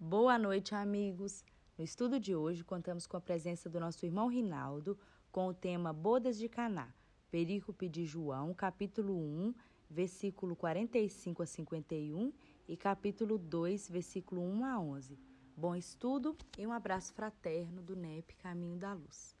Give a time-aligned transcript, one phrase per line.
[0.00, 1.44] Boa noite, amigos.
[1.76, 4.96] No estudo de hoje, contamos com a presença do nosso irmão Rinaldo
[5.32, 6.94] com o tema Bodas de Caná,
[7.32, 9.52] perícope de João, capítulo 1,
[9.90, 12.32] versículo 45 a 51
[12.68, 15.18] e capítulo 2, versículo 1 a 11.
[15.56, 19.34] Bom estudo e um abraço fraterno do NEP Caminho da Luz.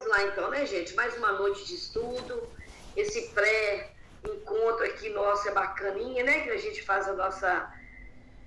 [0.00, 0.92] Vamos lá então, né, gente?
[0.96, 2.48] Mais uma noite de estudo.
[2.96, 3.28] Esse
[4.22, 6.40] pré-encontro aqui nosso é bacaninha, né?
[6.40, 7.72] Que a gente faz a nossa,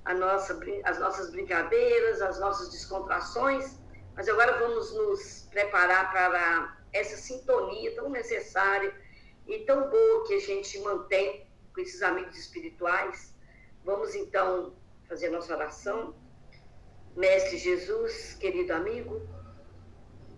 [0.05, 3.79] a nossa, as nossas brincadeiras, as nossas descontrações.
[4.15, 8.93] Mas agora vamos nos preparar para essa sintonia tão necessária
[9.47, 13.33] e tão boa que a gente mantém com esses amigos espirituais.
[13.83, 14.75] Vamos então
[15.07, 16.15] fazer a nossa oração.
[17.15, 19.21] Mestre Jesus, querido amigo,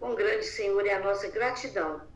[0.02, 2.13] um grande Senhor é a nossa gratidão.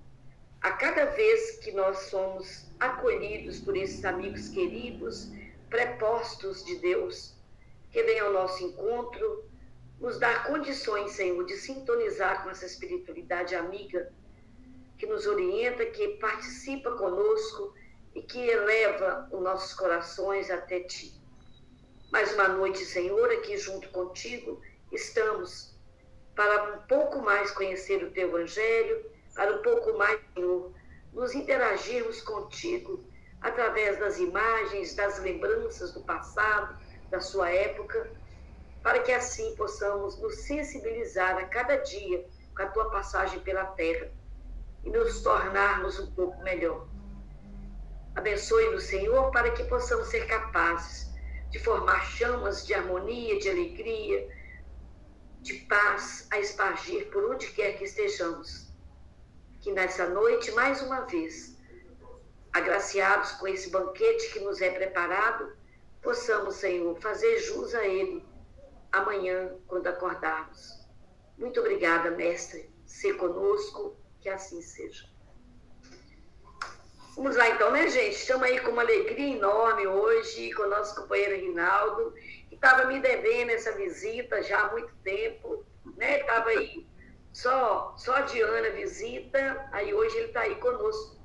[0.61, 5.31] A cada vez que nós somos acolhidos por esses amigos queridos,
[5.69, 7.35] prepostos de Deus,
[7.91, 9.45] que vem ao nosso encontro,
[9.99, 14.11] nos dar condições, Senhor, de sintonizar com essa espiritualidade amiga
[14.97, 17.73] que nos orienta, que participa conosco
[18.15, 21.13] e que eleva os nossos corações até Ti.
[22.11, 25.75] Mais uma noite, Senhor, aqui junto contigo, estamos
[26.35, 30.73] para um pouco mais conhecer o Teu Evangelho, para um pouco mais, Senhor,
[31.13, 33.05] nos interagirmos contigo
[33.39, 36.75] através das imagens, das lembranças do passado,
[37.11, 38.11] da sua época,
[38.81, 44.11] para que assim possamos nos sensibilizar a cada dia com a Tua passagem pela terra
[44.83, 46.87] e nos tornarmos um pouco melhor.
[48.15, 51.13] Abençoe no Senhor para que possamos ser capazes
[51.51, 54.27] de formar chamas de harmonia, de alegria,
[55.41, 58.66] de paz a espargir por onde quer que estejamos.
[59.67, 61.57] Que nessa noite, mais uma vez,
[62.53, 65.57] agraciados com esse banquete que nos é preparado,
[66.01, 68.25] possamos, Senhor, fazer jus a ele
[68.93, 70.87] amanhã, quando acordarmos.
[71.37, 72.71] Muito obrigada, Mestre.
[72.85, 75.03] Ser conosco, que assim seja.
[77.17, 78.15] Vamos lá então, né, gente?
[78.15, 82.13] Estamos aí com uma alegria enorme hoje com o nosso companheiro Rinaldo,
[82.47, 85.65] que estava me devendo essa visita já há muito tempo,
[85.97, 86.21] né?
[86.21, 86.87] Estava aí
[87.37, 88.21] só, só a
[88.71, 91.17] visita, aí hoje ele está aí conosco.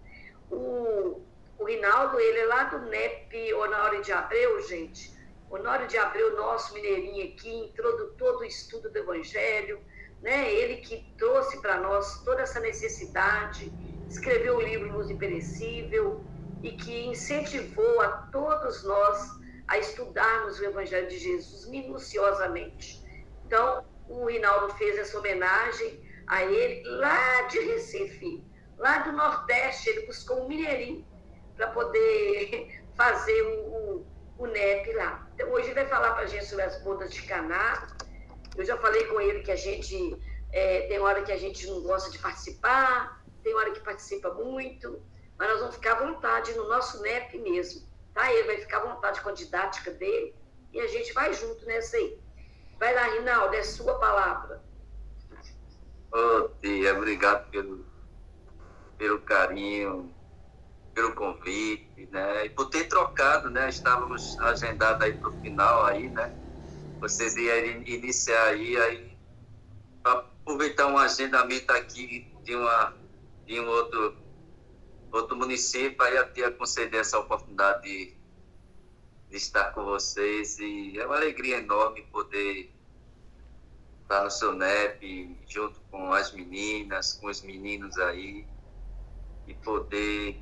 [0.51, 1.23] O,
[1.59, 5.11] o Rinaldo, ele é lá do NEP Honório de Abreu, gente.
[5.49, 9.83] Honório de Abreu, nosso mineirinho aqui, introdutor do estudo do Evangelho,
[10.21, 10.53] né?
[10.53, 13.73] Ele que trouxe para nós toda essa necessidade
[14.07, 16.23] escreveu o livro Luz Imperecível
[16.63, 19.31] e que incentivou a todos nós
[19.67, 23.03] a estudarmos o Evangelho de Jesus minuciosamente.
[23.47, 28.45] Então, o Rinaldo fez essa homenagem a ele lá de Recife,
[28.79, 29.89] lá do Nordeste.
[29.89, 31.07] Ele buscou um mineirinho
[31.57, 34.07] para poder fazer o, o,
[34.39, 35.27] o, NEP lá.
[35.35, 37.89] Então, hoje ele vai falar para a gente sobre as bodas de Caná.
[38.57, 40.17] Eu já falei com ele que a gente
[40.53, 45.03] é, tem hora que a gente não gosta de participar, tem hora que participa muito,
[45.39, 48.31] mas nós vamos ficar à vontade no nosso NEP mesmo, tá?
[48.33, 50.35] Ele vai ficar à vontade com a didática dele
[50.73, 52.21] e a gente vai junto nessa aí.
[52.83, 54.61] Vai lá, Rinaldo, é sua palavra.
[56.13, 57.87] Ô, oh, tia, obrigado pelo,
[58.99, 60.13] pelo carinho,
[60.93, 62.47] pelo convite, né?
[62.47, 63.69] E por ter trocado, né?
[63.69, 66.35] Estávamos agendados aí para o final aí, né?
[66.99, 67.57] Vocês iam
[67.87, 69.17] iniciar aí, aí
[70.03, 72.95] aproveitar um agendamento aqui de uma
[73.47, 74.17] de um outro,
[75.13, 78.17] outro município, aí a tia conceder essa oportunidade de,
[79.33, 80.59] de estar com vocês.
[80.59, 82.71] E é uma alegria enorme poder
[84.03, 88.47] estar no seu NEP, junto com as meninas, com os meninos aí,
[89.47, 90.39] e poder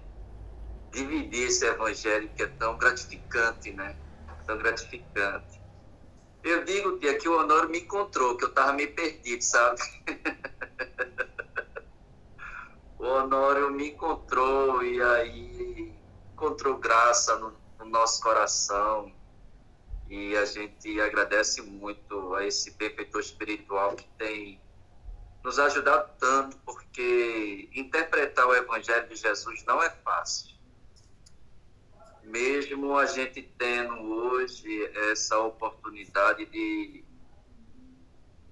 [0.91, 3.97] dividir esse evangelho que é tão gratificante, né?
[4.45, 5.61] Tão gratificante.
[6.43, 9.81] Eu digo, tia, que o Honório me encontrou, que eu estava meio perdido, sabe?
[12.99, 15.95] o Honório me encontrou e aí
[16.33, 19.13] encontrou graça no, no, nosso coração
[20.09, 24.61] e a gente agradece muito a esse benfeitor espiritual que tem
[25.43, 30.51] nos ajudado tanto, porque interpretar o Evangelho de Jesus não é fácil.
[32.25, 37.05] Mesmo a gente tendo hoje essa oportunidade de,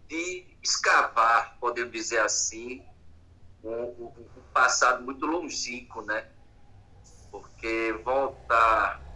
[0.07, 2.83] de escavar, podemos dizer assim,
[3.63, 6.29] um, um, passado muito longínquo, né?
[7.31, 9.08] Porque voltar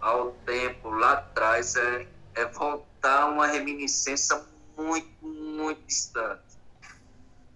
[0.00, 4.44] ao tempo lá atrás é, é voltar uma reminiscência
[4.76, 6.58] muito, muito distante.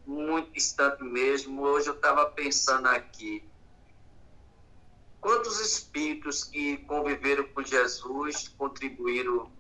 [0.06, 1.62] Muito distante mesmo.
[1.62, 3.48] Hoje eu estava pensando aqui,
[5.20, 9.50] quantos espíritos que conviveram com Jesus, contribuíram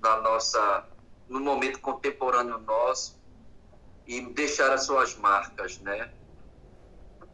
[0.00, 0.88] na nossa,
[1.28, 3.20] no momento contemporâneo nosso
[4.06, 6.12] e deixaram as suas marcas, né?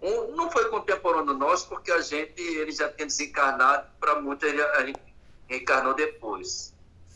[0.02, 4.84] Um, não foi contemporâneo nosso porque a gente, ele já tinha desencarnado, para muitos a
[4.84, 5.00] gente
[5.48, 6.74] reencarnou depois.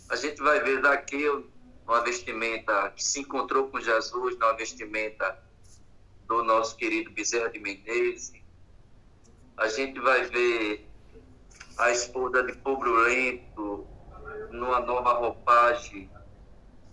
[0.09, 1.29] A gente vai ver daqui
[1.87, 5.39] uma vestimenta que se encontrou com Jesus, uma vestimenta
[6.27, 8.33] do nosso querido Bezerra de Menezes.
[9.57, 10.89] A gente vai ver
[11.77, 13.87] a esposa de Lento
[14.51, 16.11] numa nova roupagem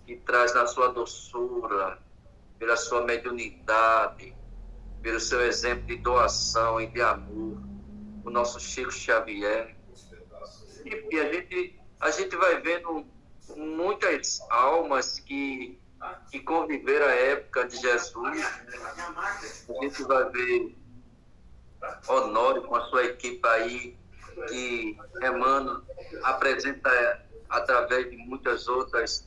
[0.06, 1.98] que traz na sua doçura,
[2.58, 4.34] pela sua mediunidade,
[5.08, 7.58] pelo seu exemplo de doação e de amor,
[8.22, 9.74] o nosso Chico Xavier.
[10.84, 13.06] E a gente, a gente vai vendo
[13.56, 15.80] muitas almas que,
[16.30, 18.44] que conviveram a época de Jesus.
[19.16, 20.76] A gente vai ver
[22.06, 23.96] Honório com a sua equipe aí,
[24.46, 25.80] que Emmanuel
[26.22, 29.26] apresenta através de muitas outras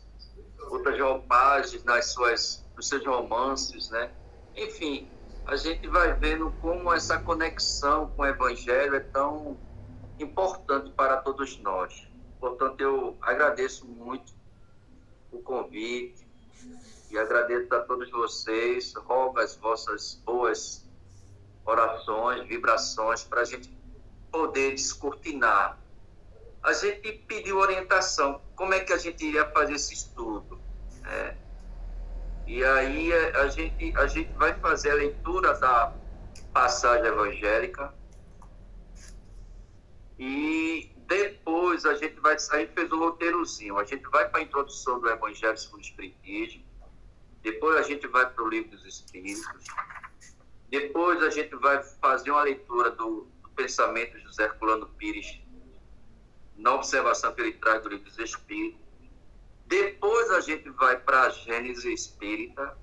[0.69, 4.11] outras roupagens nas suas nos seus romances, né?
[4.55, 5.09] Enfim,
[5.51, 9.57] a gente vai vendo como essa conexão com o Evangelho é tão
[10.17, 12.07] importante para todos nós.
[12.39, 14.33] Portanto, eu agradeço muito
[15.29, 16.25] o convite
[17.09, 18.93] e agradeço a todos vocês.
[18.95, 20.89] Rogo as vossas boas
[21.65, 23.69] orações, vibrações, para a gente
[24.31, 25.77] poder descortinar.
[26.63, 30.57] A gente pediu orientação, como é que a gente iria fazer esse estudo.
[31.01, 31.37] Né?
[32.51, 35.95] E aí a gente, a gente vai fazer a leitura da
[36.51, 37.93] passagem evangélica.
[40.19, 44.99] E depois a gente vai sair, fez um roteirozinho, a gente vai para a introdução
[44.99, 46.65] do Evangelho segundo o Espiritismo,
[47.41, 49.47] depois a gente vai para o Livro dos Espíritos,
[50.69, 55.39] depois a gente vai fazer uma leitura do, do pensamento de José Herculano Pires
[56.57, 58.90] na observação que ele traz do livro dos Espíritos.
[59.71, 62.77] Depois a gente vai para a Gênese Espírita,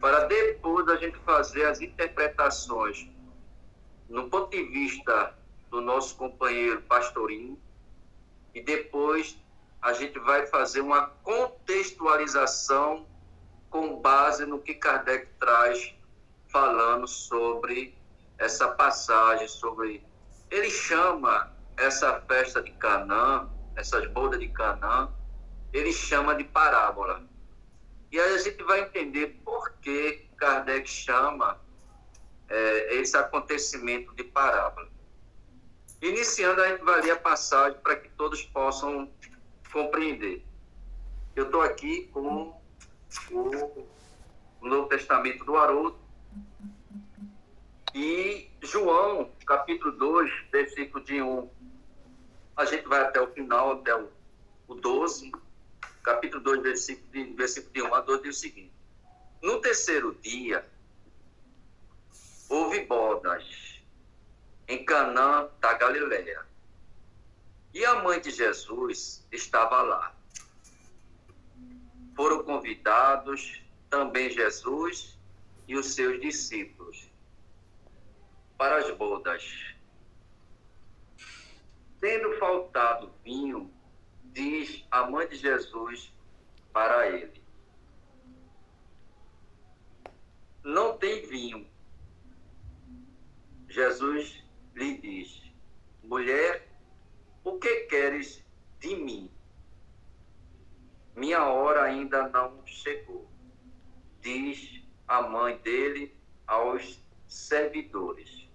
[0.00, 3.08] para depois a gente fazer as interpretações
[4.08, 5.36] no ponto de vista
[5.70, 7.60] do nosso companheiro Pastorinho,
[8.54, 9.36] e depois
[9.82, 13.04] a gente vai fazer uma contextualização
[13.68, 15.92] com base no que Kardec traz
[16.52, 17.98] falando sobre
[18.38, 20.06] essa passagem, sobre.
[20.52, 25.12] Ele chama essa festa de Canaã, essas bodas de Canaã,
[25.74, 27.22] ele chama de parábola.
[28.10, 31.60] E aí a gente vai entender por que Kardec chama
[32.48, 34.88] é, esse acontecimento de parábola.
[36.00, 39.10] Iniciando, a gente vai ler a passagem para que todos possam
[39.72, 40.44] compreender.
[41.34, 42.56] Eu estou aqui com
[43.30, 43.50] o
[44.62, 45.98] Novo Testamento do Haroldo,
[47.94, 51.48] e João, capítulo 2, versículo de 1,
[52.56, 54.08] a gente vai até o final, até o,
[54.66, 55.30] o 12,
[56.04, 58.72] capítulo 2, versículo de, versículo de 1 a 12, diz o seguinte:
[59.42, 60.64] No terceiro dia,
[62.48, 63.82] houve bodas
[64.68, 66.46] em Canaã da Galileia.
[67.72, 70.14] E a mãe de Jesus estava lá.
[72.14, 73.60] Foram convidados
[73.90, 75.18] também Jesus
[75.66, 77.10] e os seus discípulos
[78.56, 79.74] para as bodas.
[82.00, 83.72] Tendo faltado vinho,
[84.34, 86.12] diz a mãe de Jesus
[86.72, 87.40] para ele:
[90.62, 91.66] Não tem vinho.
[93.68, 94.42] Jesus
[94.74, 95.42] lhe diz:
[96.02, 96.68] Mulher,
[97.44, 98.44] o que queres
[98.80, 99.30] de mim?
[101.16, 103.30] Minha hora ainda não chegou.
[104.20, 106.14] Diz a mãe dele
[106.46, 108.48] aos servidores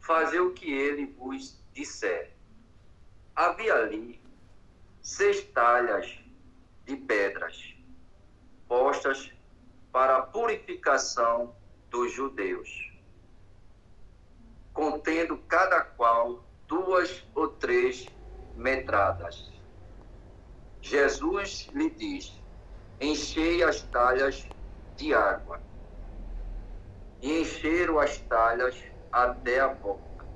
[0.00, 2.32] fazer o que ele vos disser.
[3.36, 4.18] Havia ali
[5.00, 6.18] seis talhas
[6.84, 7.74] de pedras
[8.66, 9.32] postas
[9.90, 11.56] para a purificação
[11.90, 12.68] dos judeus,
[14.72, 18.06] contendo cada qual duas ou três
[18.54, 19.50] metradas.
[20.80, 22.40] Jesus lhe diz:
[23.00, 24.46] Enchei as talhas
[24.96, 25.60] de água.
[27.20, 30.26] E encheram as talhas até a boca.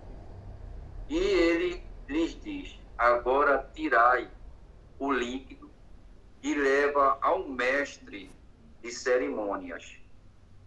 [1.09, 4.31] E ele lhes diz: Agora tirai
[5.03, 5.69] o líquido
[6.45, 8.31] e leva ao mestre
[8.81, 9.99] de cerimônias.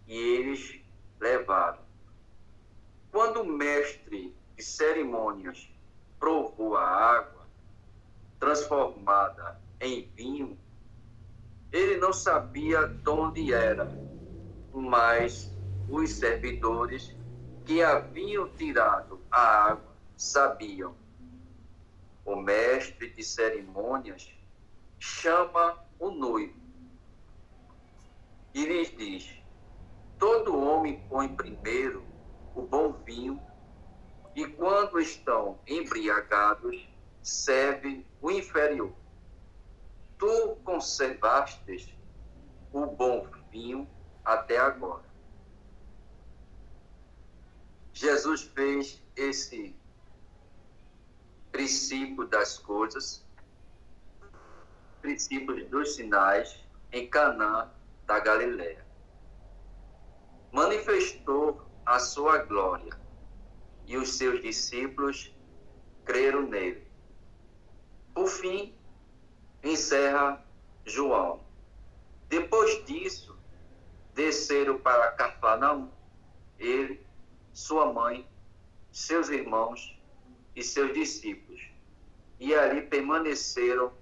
[0.06, 0.78] E eles
[1.18, 1.80] levaram.
[3.10, 5.72] Quando o mestre de cerimônias
[6.18, 7.46] provou a água
[8.38, 10.58] transformada em vinho,
[11.72, 13.90] ele não sabia de onde era,
[14.70, 15.50] mas
[15.88, 17.16] os servidores
[17.64, 21.05] que haviam tirado a água sabiam.
[22.26, 24.28] O mestre de cerimônias
[24.98, 26.60] chama o noivo
[28.52, 29.32] e lhes diz:
[30.18, 32.04] Todo homem põe primeiro
[32.52, 33.40] o bom vinho
[34.34, 36.76] e quando estão embriagados,
[37.22, 38.92] serve o inferior.
[40.18, 41.94] Tu conservastes
[42.72, 43.88] o bom vinho
[44.24, 45.08] até agora.
[47.92, 49.74] Jesus fez esse
[51.56, 53.24] princípio das coisas,
[55.00, 57.70] princípios dos sinais em Canaã
[58.04, 58.84] da Galiléia.
[60.52, 62.92] Manifestou a sua glória
[63.86, 65.34] e os seus discípulos
[66.04, 66.86] creram nele.
[68.12, 68.76] Por fim,
[69.64, 70.44] encerra
[70.84, 71.40] João.
[72.28, 73.34] Depois disso,
[74.12, 75.90] desceram para Cafarnaum,
[76.58, 77.02] ele,
[77.54, 78.28] sua mãe,
[78.92, 79.95] seus irmãos
[80.56, 81.62] e seus discípulos.
[82.40, 83.92] E ali permaneceram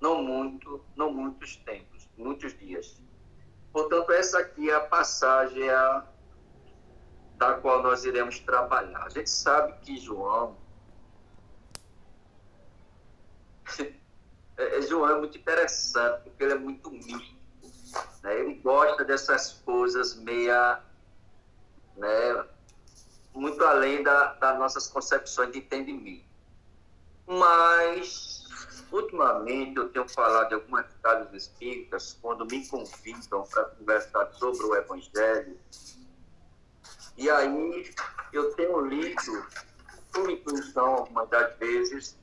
[0.00, 3.00] não muito, não muitos tempos, muitos dias.
[3.72, 6.06] Portanto, essa aqui é a passagem a,
[7.36, 9.04] da qual nós iremos trabalhar.
[9.04, 10.56] A gente sabe que João
[14.58, 17.40] é, é, João é muito interessante, porque ele é muito místico.
[18.22, 18.40] Né?
[18.40, 20.82] Ele gosta dessas coisas meia,
[21.96, 22.46] né,
[23.34, 26.24] muito além da, das nossas concepções de entendimento.
[27.26, 28.44] Mas,
[28.90, 34.74] ultimamente, eu tenho falado de algumas casas espíritas, quando me convidam para conversar sobre o
[34.74, 35.58] Evangelho,
[37.16, 37.94] e aí
[38.32, 39.46] eu tenho lido,
[40.12, 42.18] por intuição, algumas das vezes,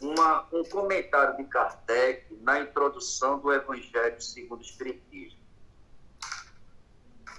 [0.00, 5.38] uma, um comentário de Kardec na introdução do Evangelho segundo o Espiritismo,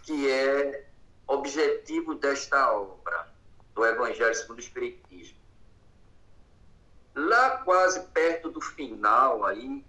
[0.03, 0.92] que é
[1.27, 3.33] objetivo desta obra,
[3.73, 5.37] do Evangelho segundo o Espiritismo.
[7.15, 9.85] Lá quase perto do final aí,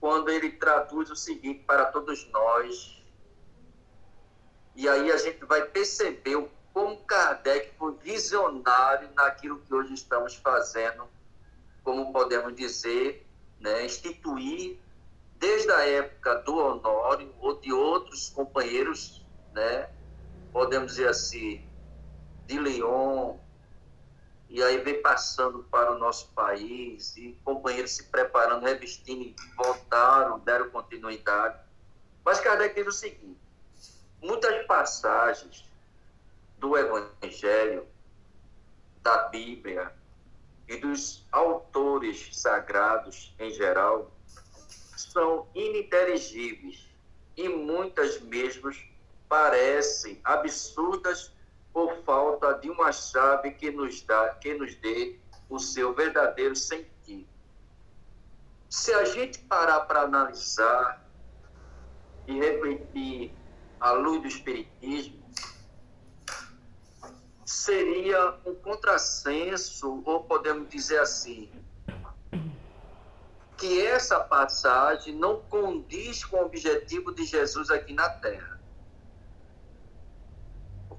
[0.00, 3.00] quando ele traduz o seguinte para todos nós,
[4.74, 10.34] e aí a gente vai perceber o como Kardec foi visionário naquilo que hoje estamos
[10.36, 11.06] fazendo,
[11.84, 13.26] como podemos dizer,
[13.60, 14.78] né, instituir
[15.36, 19.21] desde a época do Honório ou de outros companheiros,
[19.54, 19.88] né,
[20.52, 21.64] podemos dizer assim,
[22.46, 23.36] de Leon,
[24.48, 30.68] e aí vem passando para o nosso país, e companheiros se preparando, revestindo, voltaram, deram
[30.70, 31.58] continuidade.
[32.24, 33.40] Mas Kardec diz o seguinte,
[34.20, 35.64] muitas passagens
[36.58, 37.86] do Evangelho,
[39.02, 39.92] da Bíblia
[40.68, 44.12] e dos autores sagrados em geral
[44.96, 46.86] são ininteligíveis
[47.36, 48.70] e muitas mesmo
[49.32, 51.32] parecem absurdas
[51.72, 57.26] por falta de uma chave que nos dá, que nos dê o seu verdadeiro sentido.
[58.68, 61.02] Se a gente parar para analisar
[62.26, 63.34] e refletir
[63.80, 65.24] à luz do espiritismo,
[67.46, 71.50] seria um contrassenso, ou podemos dizer assim,
[73.56, 78.61] que essa passagem não condiz com o objetivo de Jesus aqui na Terra.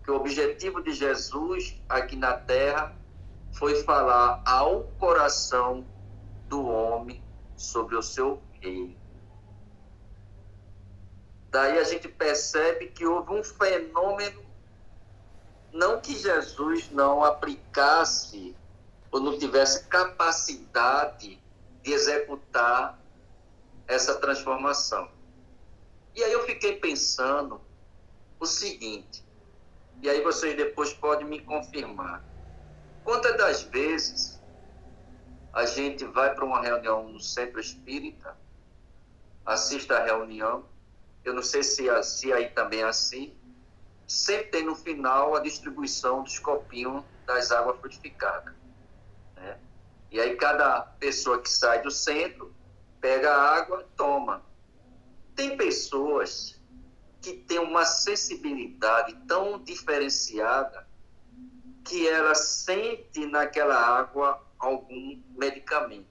[0.03, 2.93] Porque o objetivo de Jesus aqui na Terra
[3.53, 5.87] foi falar ao coração
[6.49, 7.23] do homem
[7.55, 8.97] sobre o seu reino.
[11.49, 14.43] Daí a gente percebe que houve um fenômeno
[15.71, 18.53] não que Jesus não aplicasse
[19.09, 21.41] ou não tivesse capacidade
[21.81, 22.99] de executar
[23.87, 25.09] essa transformação.
[26.13, 27.61] E aí eu fiquei pensando
[28.37, 29.22] o seguinte,
[30.03, 32.21] e aí vocês depois podem me confirmar.
[33.05, 34.37] Quantas das vezes
[35.53, 38.37] a gente vai para uma reunião no centro espírita,
[39.45, 40.65] assiste a reunião,
[41.23, 43.33] eu não sei se, se aí também é assim,
[44.05, 48.53] sempre tem no final a distribuição dos copinhos das águas frutificadas.
[49.37, 49.57] Né?
[50.11, 52.53] E aí cada pessoa que sai do centro
[52.99, 54.43] pega a água e toma.
[55.33, 56.52] Tem pessoas
[57.23, 60.85] que têm uma sensibilidade tão diferenciada
[61.85, 66.05] que ela sente naquela água algum medicamento.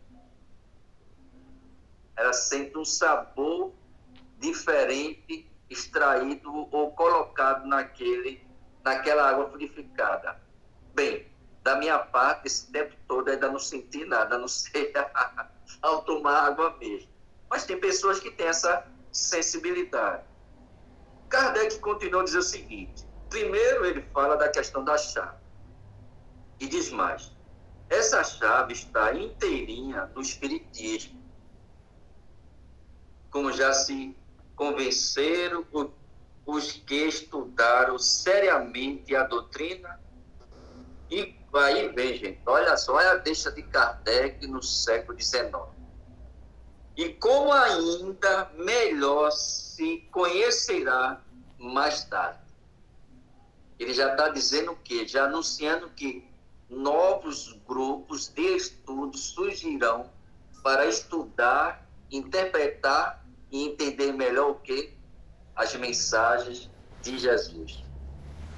[2.16, 3.74] Ela sente um sabor
[4.38, 8.46] diferente extraído ou colocado naquele,
[8.82, 10.40] naquela água purificada.
[10.94, 11.26] Bem,
[11.62, 14.92] da minha parte, esse tempo todo ainda não senti nada, não sei
[15.82, 17.10] ao tomar água mesmo.
[17.50, 20.31] Mas tem pessoas que têm essa sensibilidade.
[21.32, 25.38] Kardec continuou a dizer o seguinte: primeiro, ele fala da questão da chave.
[26.60, 27.32] E diz mais:
[27.88, 31.22] essa chave está inteirinha no Espiritismo.
[33.30, 34.14] Como já se
[34.54, 35.66] convenceram
[36.44, 39.98] os que estudaram seriamente a doutrina.
[41.10, 45.50] E aí vem, gente, olha só, olha a deixa de Kardec no século XIX.
[46.96, 51.20] E como ainda melhor se conhecerá
[51.58, 52.40] mais tarde.
[53.78, 55.06] Ele já está dizendo o quê?
[55.06, 56.24] Já anunciando que
[56.68, 60.10] novos grupos de estudos surgirão
[60.62, 64.94] para estudar, interpretar e entender melhor o que?
[65.56, 66.70] As mensagens
[67.02, 67.82] de Jesus.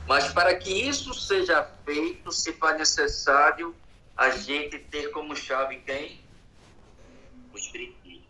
[0.07, 3.75] Mas para que isso seja feito, se faz necessário
[4.17, 6.21] a gente ter como chave quem?
[7.53, 8.24] O Espiritismo.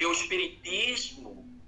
[0.00, 1.60] Porque o Espiritismo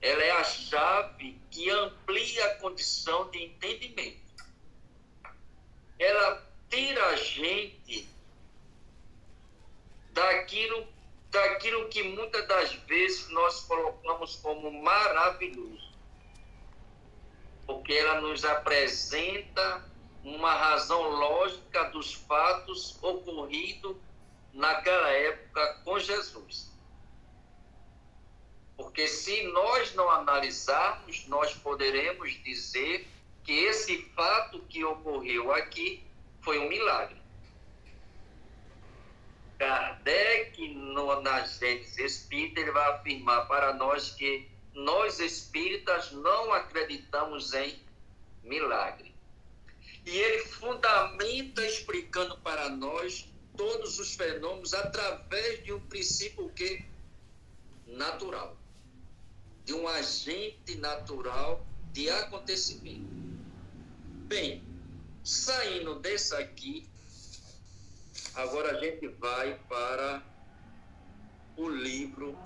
[0.00, 4.18] ela é a chave que amplia a condição de entendimento
[5.98, 8.08] ela tira a gente
[10.12, 10.88] daquilo,
[11.30, 15.92] daquilo que muitas das vezes nós colocamos como maravilhoso.
[17.66, 19.84] Porque ela nos apresenta
[20.24, 23.96] uma razão lógica dos fatos ocorridos
[24.54, 26.74] naquela época com Jesus.
[28.76, 33.08] Porque se nós não analisarmos, nós poderemos dizer
[33.42, 36.04] que esse fato que ocorreu aqui
[36.42, 37.16] foi um milagre.
[39.58, 47.54] Kardec, no, na Gênesis Espírita, ele vai afirmar para nós que nós espíritas não acreditamos
[47.54, 47.80] em
[48.42, 49.14] milagre.
[50.04, 56.84] E ele fundamenta explicando para nós todos os fenômenos através de um princípio que
[57.86, 58.56] natural,
[59.66, 63.04] de um agente natural de acontecimento.
[64.28, 64.64] Bem,
[65.24, 66.88] saindo dessa aqui,
[68.34, 70.22] agora a gente vai para
[71.56, 72.38] o livro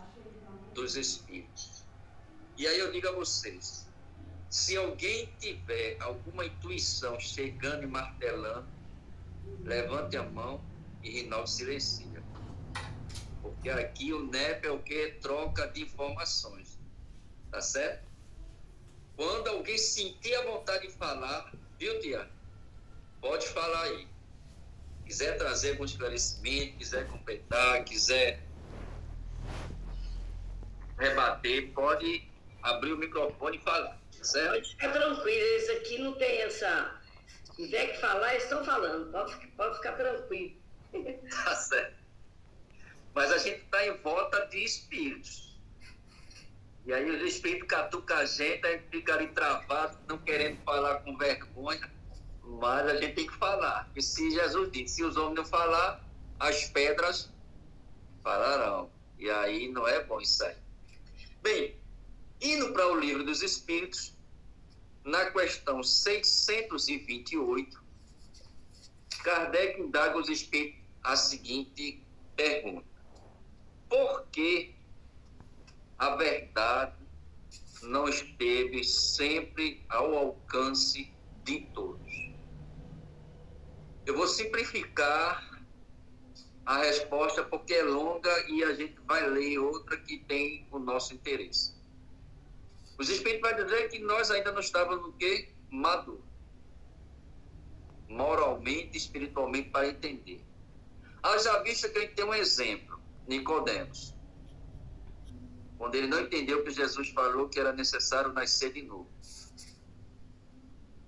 [0.72, 1.84] dos Espíritos.
[2.56, 3.86] E aí eu digo a vocês,
[4.48, 8.66] se alguém tiver alguma intuição chegando e martelando,
[9.62, 10.60] levante a mão
[11.02, 12.22] e Rinaldo silencia.
[13.42, 15.12] Porque aqui o NEP é o que?
[15.20, 16.59] Troca de informações.
[17.50, 18.08] Tá certo?
[19.16, 22.28] Quando alguém sentir a vontade de falar, Viu, Tia?
[23.22, 24.06] Pode falar aí.
[25.06, 28.42] Quiser trazer algum esclarecimento, quiser completar, quiser
[30.98, 32.28] rebater, pode
[32.62, 33.98] abrir o microfone e falar.
[34.22, 34.52] Certo?
[34.52, 37.00] Pode ficar tranquilo, esse aqui não tem essa.
[37.44, 39.10] Se quiser que falar, eles estão falando.
[39.10, 40.60] Pode, pode ficar tranquilo.
[41.44, 41.96] tá certo.
[43.14, 45.49] Mas a gente está em volta de espíritos.
[46.86, 51.00] E aí os espíritos catucam a gente, a gente fica ali travado, não querendo falar
[51.00, 51.90] com vergonha,
[52.42, 53.90] mas a gente tem que falar.
[53.94, 56.02] E se Jesus disse, se os homens não falar,
[56.38, 57.30] as pedras
[58.22, 58.90] falarão.
[59.18, 60.56] E aí não é bom isso aí.
[61.42, 61.76] Bem,
[62.40, 64.14] indo para o livro dos Espíritos,
[65.04, 67.82] na questão 628,
[69.22, 72.02] Kardec indaga os Espíritos a seguinte
[72.36, 72.86] pergunta:
[73.88, 74.74] Por que
[75.98, 76.10] a
[77.82, 81.12] não esteve sempre ao alcance
[81.44, 82.30] de todos.
[84.06, 85.62] Eu vou simplificar
[86.66, 91.14] a resposta porque é longa e a gente vai ler outra que tem o nosso
[91.14, 91.74] interesse.
[92.98, 95.48] Os Espíritos vai dizer que nós ainda não estávamos no que?
[95.70, 96.22] Maduro.
[98.08, 100.44] Moralmente, espiritualmente, para entender.
[101.22, 104.19] Haja vista que a gente tem um exemplo, Nicodemos
[105.80, 109.10] quando ele não entendeu que Jesus falou que era necessário nascer de novo.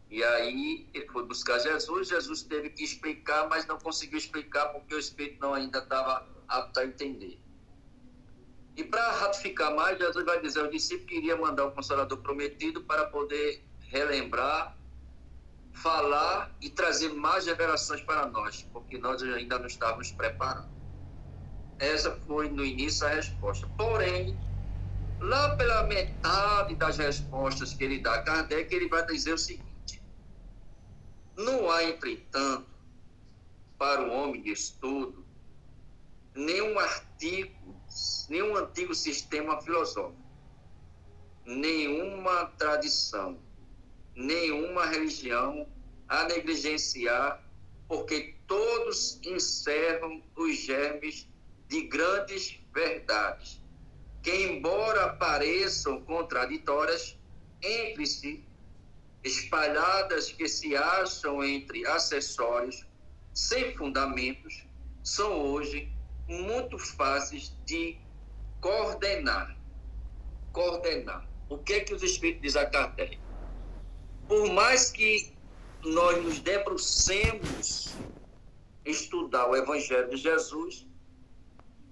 [0.08, 4.94] E aí ele foi buscar Jesus, Jesus teve que explicar, mas não conseguiu explicar porque
[4.94, 7.38] o Espírito não ainda estava apto a entender.
[8.74, 12.82] E para ratificar mais, Jesus vai dizer ao discípulo que iria mandar o Consolador prometido
[12.84, 14.74] para poder relembrar,
[15.74, 20.72] falar e trazer mais revelações para nós, porque nós ainda não estávamos preparados.
[21.78, 23.66] Essa foi no início a resposta.
[23.76, 24.34] Porém,
[25.22, 30.02] Lá pela metade das respostas que ele dá a Kardec, ele vai dizer o seguinte:
[31.36, 32.68] não há, entretanto,
[33.78, 35.24] para o homem de estudo,
[36.34, 37.80] nenhum artigo,
[38.28, 40.20] nenhum antigo sistema filosófico,
[41.46, 43.40] nenhuma tradição,
[44.16, 45.72] nenhuma religião
[46.08, 47.48] a negligenciar,
[47.86, 51.28] porque todos encerram os germes
[51.68, 53.61] de grandes verdades
[54.22, 57.18] que, embora pareçam contraditórias
[57.60, 58.44] entre si,
[59.24, 62.84] espalhadas que se acham entre acessórios
[63.34, 64.64] sem fundamentos,
[65.02, 65.90] são hoje
[66.28, 67.96] muito fáceis de
[68.60, 69.56] coordenar.
[70.52, 71.26] Coordenar.
[71.48, 73.18] O que é que os Espíritos dizem a Kardec?
[74.28, 75.32] Por mais que
[75.82, 77.92] nós nos debrucemos
[78.84, 80.86] estudar o Evangelho de Jesus,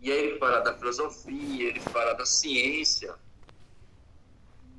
[0.02, 3.14] e aí ele fala da filosofia, ele fala da ciência,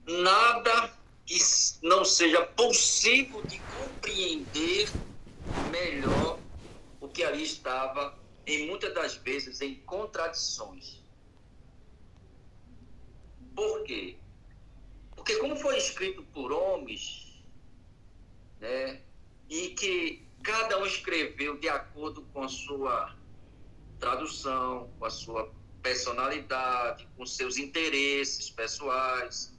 [0.07, 0.93] nada
[1.25, 1.37] que
[1.83, 4.89] não seja possível de compreender
[5.69, 6.39] melhor
[6.99, 10.99] o que ali estava, em muitas das vezes, em contradições.
[13.55, 14.17] Por quê?
[15.15, 17.43] Porque como foi escrito por homens,
[18.59, 19.01] né,
[19.47, 23.15] e que cada um escreveu de acordo com a sua
[24.01, 25.49] tradução, com a sua
[25.81, 29.53] personalidade, com seus interesses pessoais,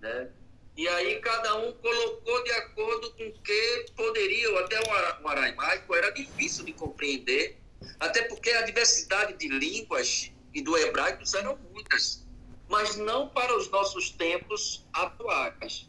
[0.00, 0.30] né?
[0.76, 6.10] E aí cada um colocou de acordo com o que poderia, até o aramaico era
[6.10, 7.58] difícil de compreender,
[7.98, 12.24] até porque a diversidade de línguas e do hebraico eram muitas,
[12.68, 15.88] mas não para os nossos tempos atuais.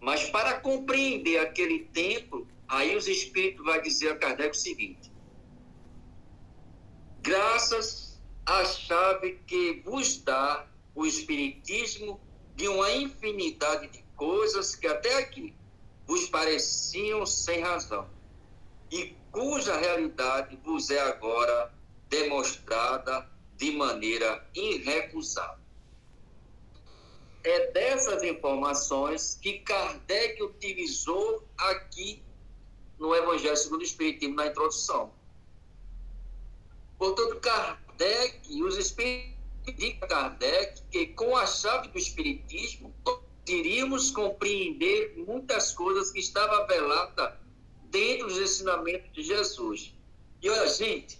[0.00, 5.07] Mas para compreender aquele tempo, aí os espíritos vai dizer a Kardec o seguinte:
[7.28, 12.18] graças à chave que vos dá o espiritismo
[12.56, 15.54] de uma infinidade de coisas que até aqui
[16.06, 18.08] vos pareciam sem razão
[18.90, 21.70] e cuja realidade vos é agora
[22.08, 25.62] demonstrada de maneira irrecusável.
[27.44, 32.22] É dessas informações que Kardec utilizou aqui
[32.98, 35.17] no Evangelho segundo o Espiritismo, na introdução.
[36.98, 42.94] Portanto, Kardec os Espíritos indica Kardec que com a chave do Espiritismo
[43.46, 47.34] iríamos compreender muitas coisas que estavam veladas
[47.84, 49.94] dentro dos ensinamentos de Jesus.
[50.42, 51.18] E olha, gente,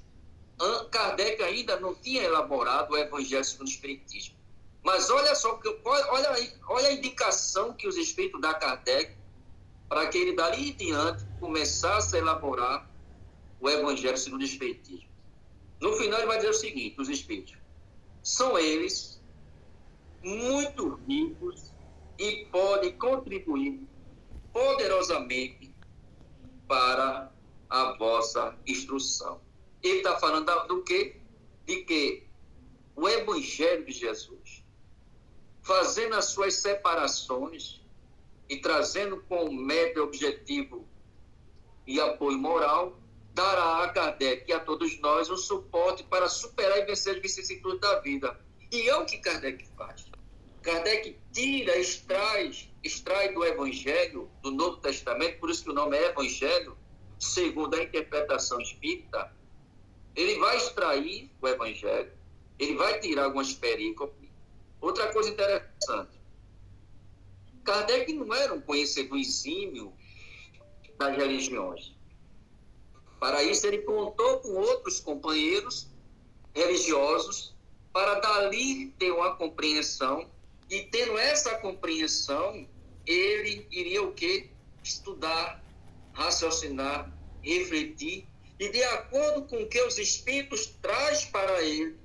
[0.91, 4.37] Kardec ainda não tinha elaborado o Evangelho segundo o Espiritismo.
[4.83, 9.17] Mas olha só, olha, olha a indicação que os Espíritos dão a Kardec
[9.88, 12.88] para que ele dali em diante começasse a elaborar
[13.61, 15.08] o Evangelho segundo o Espiritismo.
[15.81, 17.57] No final ele vai dizer o seguinte, os Espíritos,
[18.23, 19.23] são eles
[20.23, 21.73] muito ricos
[22.19, 23.81] e podem contribuir
[24.53, 25.75] poderosamente
[26.67, 27.33] para
[27.71, 29.41] a vossa instrução.
[29.83, 31.21] Ele está falando do quê?
[31.64, 32.27] De que
[32.97, 34.64] o Evangelho de Jesus,
[35.62, 37.81] fazendo as suas separações
[38.49, 40.88] e trazendo como meta objetivo
[41.87, 42.99] e apoio moral,
[43.38, 47.81] dará a Kardec e a todos nós um suporte para superar e vencer as vicissitudes
[47.81, 48.37] da vida.
[48.72, 50.07] E é o que Kardec faz.
[50.61, 52.51] Kardec tira, extrai,
[52.83, 56.77] extrai do Evangelho, do Novo Testamento, por isso que o nome é Evangelho,
[57.16, 59.33] segundo a interpretação espírita,
[60.16, 62.11] ele vai extrair o Evangelho,
[62.59, 64.29] ele vai tirar algumas perícopes.
[64.81, 66.20] Outra coisa interessante,
[67.62, 69.92] Kardec não era um conhecedor exímio
[70.98, 71.97] das religiões.
[73.18, 75.88] Para isso, ele contou com outros companheiros
[76.54, 77.54] religiosos
[77.92, 80.28] para dali ter uma compreensão
[80.70, 82.68] e tendo essa compreensão,
[83.07, 84.50] ele iria o quê?
[84.85, 85.62] Estudar,
[86.12, 87.11] raciocinar,
[87.42, 88.26] refletir
[88.59, 91.96] e de acordo com o que os espíritos traz para ele,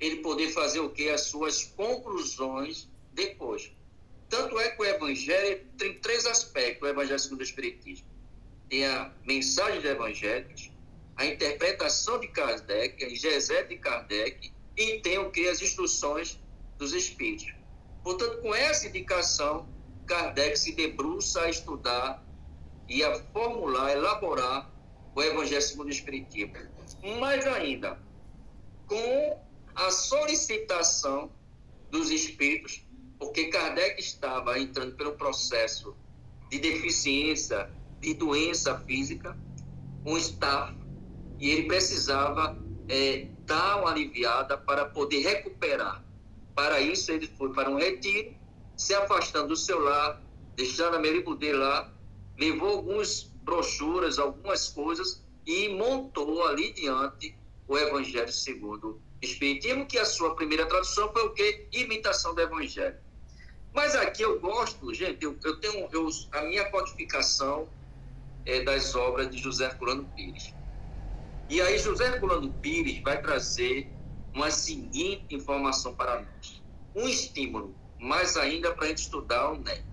[0.00, 1.08] ele poder fazer o que?
[1.08, 3.70] As suas conclusões depois.
[4.28, 8.17] Tanto é que o Evangelho tem três aspectos, o Evangelho segundo o Espiritismo
[8.68, 10.48] tem a mensagem do Evangelho,
[11.16, 15.48] a interpretação de Kardec, a exegese de Kardec, e tem o que?
[15.48, 16.38] As instruções
[16.76, 17.52] dos Espíritos.
[18.04, 19.68] Portanto, com essa indicação,
[20.06, 22.24] Kardec se debruça a estudar
[22.88, 24.70] e a formular, elaborar
[25.14, 26.54] o Evangelho segundo o Espiritismo.
[27.18, 28.00] Mais ainda,
[28.86, 29.40] com
[29.74, 31.30] a solicitação
[31.90, 32.86] dos Espíritos,
[33.18, 35.96] porque Kardec estava entrando pelo processo
[36.50, 39.36] de deficiência de doença física,
[40.04, 40.74] um staff,
[41.38, 42.58] e ele precisava
[42.88, 46.04] é, dar uma aliviada para poder recuperar.
[46.54, 48.34] Para isso, ele foi para um retiro,
[48.76, 50.22] se afastando do seu lar,
[50.56, 51.92] deixando a Meribu lá,
[52.38, 59.98] levou algumas brochuras, algumas coisas, e montou ali diante o Evangelho segundo o Espiritismo, que
[59.98, 61.66] a sua primeira tradução foi o quê?
[61.72, 62.96] Imitação do Evangelho.
[63.74, 67.68] Mas aqui eu gosto, gente, eu, eu tenho eu, a minha codificação
[68.48, 70.54] é, das obras de José Herculano Pires.
[71.50, 73.90] E aí José Herculano Pires vai trazer
[74.34, 76.62] uma seguinte informação para nós.
[76.94, 79.84] Um estímulo, mais ainda para a gente estudar o neto.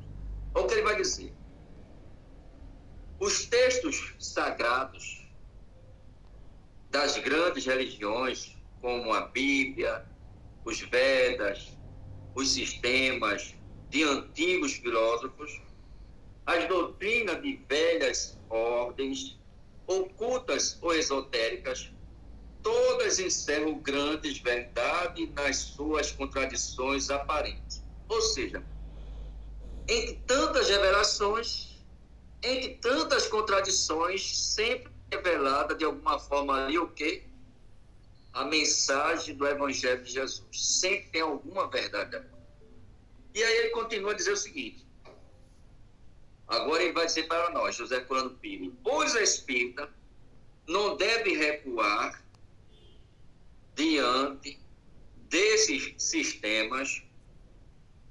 [0.53, 1.33] Olha o que ele vai dizer.
[3.19, 5.25] os textos sagrados
[6.89, 10.05] das grandes religiões, como a Bíblia,
[10.63, 11.77] os Vedas,
[12.33, 13.53] os sistemas
[13.89, 15.61] de antigos filósofos,
[16.45, 19.39] as doutrinas de velhas ordens,
[19.87, 21.91] ocultas ou esotéricas,
[22.61, 27.83] todas encerram grandes verdades nas suas contradições aparentes.
[28.07, 28.63] Ou seja,
[29.87, 31.83] entre tantas revelações,
[32.43, 37.23] entre tantas contradições, sempre revelada de alguma forma ali o quê?
[38.33, 40.43] A mensagem do Evangelho de Jesus.
[40.51, 42.21] Sempre tem alguma verdade.
[43.33, 44.84] E aí ele continua a dizer o seguinte.
[46.47, 49.89] Agora ele vai dizer para nós, José Colano Pires, os espíritas
[50.67, 52.23] não devem recuar
[53.75, 54.59] diante
[55.15, 57.03] desses sistemas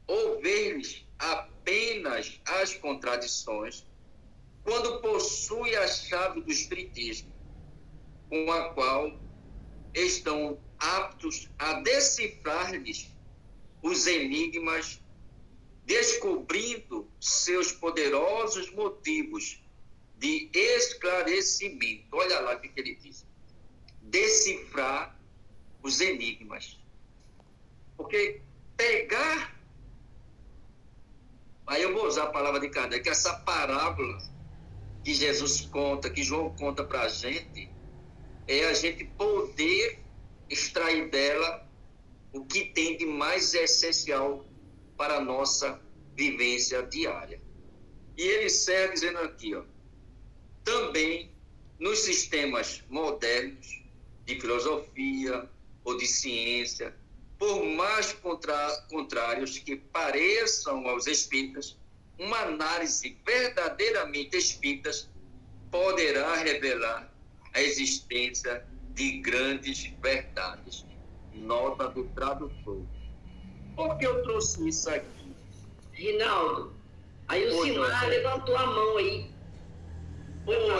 [0.06, 3.86] ou ver-lhes apenas as contradições
[4.62, 7.30] quando possui a chave do espiritismo,
[8.28, 9.20] com a qual
[9.94, 13.14] estão aptos a decifrar-lhes
[13.82, 15.00] os enigmas,
[15.84, 19.62] descobrindo seus poderosos motivos
[20.16, 22.08] de esclarecimento.
[22.12, 23.26] Olha lá o que ele diz.
[24.00, 25.18] Decifrar
[25.82, 26.78] os enigmas.
[27.96, 28.40] Porque
[28.76, 29.54] pegar.
[31.66, 34.18] Aí eu vou usar a palavra de Kardec, essa parábola
[35.02, 37.70] que Jesus conta, que João conta para a gente,
[38.46, 40.02] é a gente poder
[40.48, 41.66] extrair dela
[42.32, 44.44] o que tem de mais essencial
[44.96, 45.80] para a nossa
[46.16, 47.40] vivência diária.
[48.16, 49.64] E ele segue dizendo aqui, ó,
[50.62, 51.32] também
[51.78, 53.82] nos sistemas modernos
[54.24, 55.48] de filosofia
[55.84, 56.94] ou de ciência,
[57.38, 58.16] por mais
[58.88, 61.76] contrários que pareçam aos espíritas,
[62.18, 64.90] uma análise verdadeiramente espírita
[65.70, 67.12] poderá revelar
[67.52, 70.86] a existência de grandes verdades.
[71.32, 72.86] Nota do tradutor.
[73.76, 75.34] Por que eu trouxe isso aqui?
[75.92, 76.74] Rinaldo,
[77.28, 79.30] aí o Simar levantou a mão aí.
[80.46, 80.70] Oi,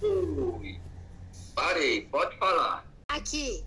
[0.00, 0.80] oi.
[1.54, 2.86] Parei, pode falar.
[3.08, 3.64] Aqui,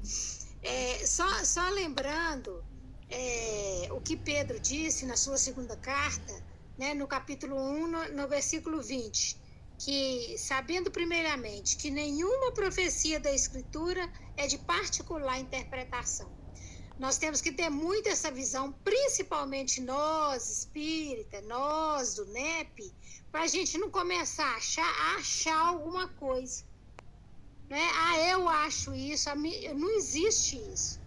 [0.61, 2.63] é, só, só lembrando
[3.09, 6.43] é, o que Pedro disse na sua segunda carta,
[6.77, 9.37] né, no capítulo 1, no, no versículo 20,
[9.79, 16.29] que, sabendo primeiramente que nenhuma profecia da Escritura é de particular interpretação.
[16.99, 22.91] Nós temos que ter muito essa visão, principalmente nós, espírita, nós do NEP,
[23.31, 26.63] para a gente não começar a achar, a achar alguma coisa.
[27.69, 27.87] Né?
[27.95, 30.99] Ah, eu acho isso, não existe isso.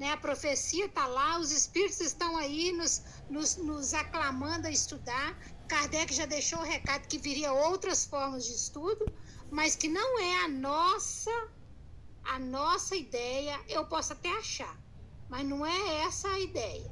[0.00, 0.10] Né?
[0.10, 5.38] A profecia está lá, os espíritos estão aí nos, nos, nos aclamando a estudar.
[5.68, 9.06] Kardec já deixou o recado que viria outras formas de estudo,
[9.50, 11.30] mas que não é a nossa
[12.24, 13.60] a nossa ideia.
[13.68, 14.76] Eu posso até achar,
[15.30, 16.90] mas não é essa a ideia.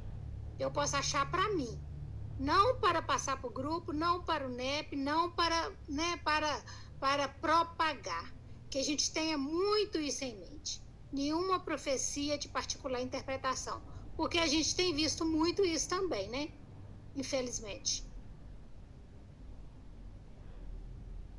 [0.57, 1.79] Eu posso achar para mim,
[2.39, 6.63] não para passar para o grupo, não para o NEP, não para, né, para,
[6.99, 8.33] para propagar.
[8.69, 10.81] Que a gente tenha muito isso em mente.
[11.11, 13.81] Nenhuma profecia de particular interpretação
[14.19, 16.51] porque a gente tem visto muito isso também, né?
[17.15, 18.05] Infelizmente.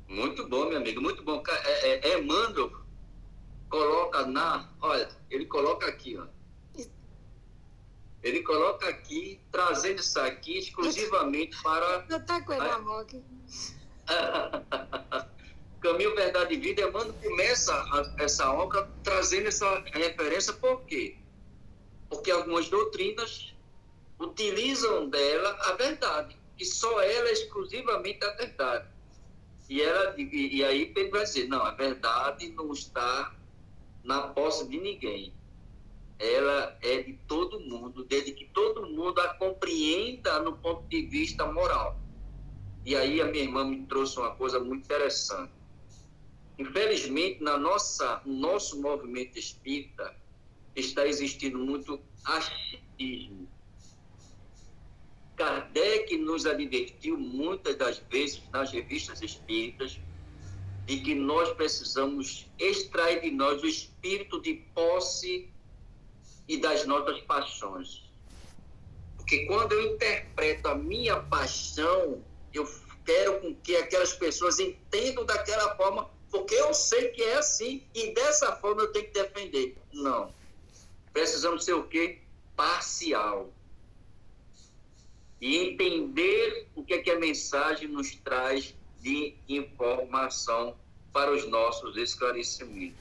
[0.09, 1.43] Muito bom, meu amigo, muito bom.
[1.47, 2.17] É, é,
[3.69, 4.73] coloca na.
[4.81, 6.25] Olha, ele coloca aqui, ó.
[8.23, 12.05] Ele coloca aqui, trazendo isso aqui exclusivamente para.
[12.09, 13.23] Eu tá com ele na mão aqui.
[15.81, 21.17] Caminho, Verdade e Vida, Emmanuel começa a, essa obra trazendo essa referência, por quê?
[22.11, 23.55] porque algumas doutrinas
[24.19, 28.87] utilizam dela a verdade, e só ela é exclusivamente a verdade.
[29.69, 33.33] E, ela, e, e aí Pedro vai dizer, não, a verdade não está
[34.03, 35.33] na posse de ninguém.
[36.21, 41.51] Ela é de todo mundo, desde que todo mundo a compreenda no ponto de vista
[41.51, 41.99] moral.
[42.85, 45.51] E aí a minha irmã me trouxe uma coisa muito interessante.
[46.59, 50.15] Infelizmente, na nossa, no nosso movimento espírita,
[50.75, 53.49] está existindo muito achismo.
[55.35, 59.99] Kardec nos advertiu muitas das vezes nas revistas espíritas
[60.85, 65.49] de que nós precisamos extrair de nós o espírito de posse
[66.51, 68.03] e das nossas paixões.
[69.17, 72.21] Porque quando eu interpreto a minha paixão,
[72.53, 72.69] eu
[73.05, 78.13] quero com que aquelas pessoas entendam daquela forma, porque eu sei que é assim e
[78.13, 79.77] dessa forma eu tenho que defender.
[79.93, 80.31] Não
[81.13, 82.19] precisamos ser o quê?
[82.55, 83.49] Parcial.
[85.39, 90.77] E entender o que, é que a mensagem nos traz de informação
[91.11, 92.99] para os nossos esclarecimentos.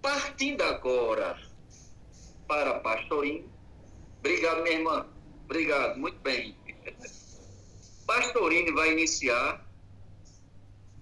[0.00, 1.38] Partindo agora
[2.50, 3.48] para Pastorinho.
[4.18, 5.06] Obrigado, minha irmã.
[5.44, 6.56] Obrigado, muito bem.
[8.04, 9.64] Pastorini vai iniciar.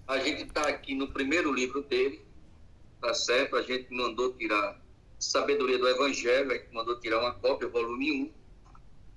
[0.07, 2.23] A gente está aqui no primeiro livro dele,
[3.01, 3.55] tá certo?
[3.55, 4.79] A gente mandou tirar
[5.17, 8.33] Sabedoria do Evangelho, a gente mandou tirar uma cópia, volume 1.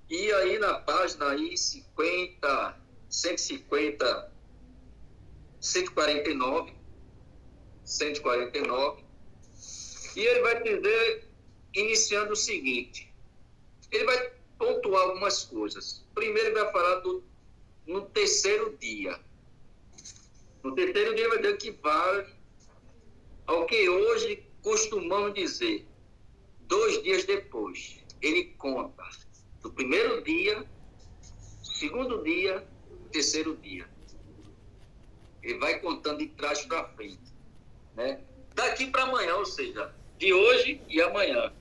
[0.09, 4.31] E aí na página aí 50, 150,
[5.61, 6.73] 149,
[7.83, 9.03] 149,
[10.15, 11.32] e ele vai dizer,
[11.73, 13.11] iniciando o seguinte,
[13.91, 16.05] ele vai pontuar algumas coisas.
[16.13, 17.23] Primeiro ele vai falar do
[17.85, 19.19] no terceiro dia.
[20.63, 22.33] No terceiro dia vai dizer que vale
[23.45, 25.85] ao que hoje costumamos dizer,
[26.61, 27.99] dois dias depois.
[28.21, 29.03] Ele conta
[29.61, 30.65] do primeiro dia,
[31.61, 32.65] segundo dia,
[33.11, 33.89] terceiro dia.
[35.41, 37.33] Ele vai contando de trás para frente.
[37.95, 38.23] Né?
[38.55, 41.51] Daqui para amanhã, ou seja, de hoje e amanhã.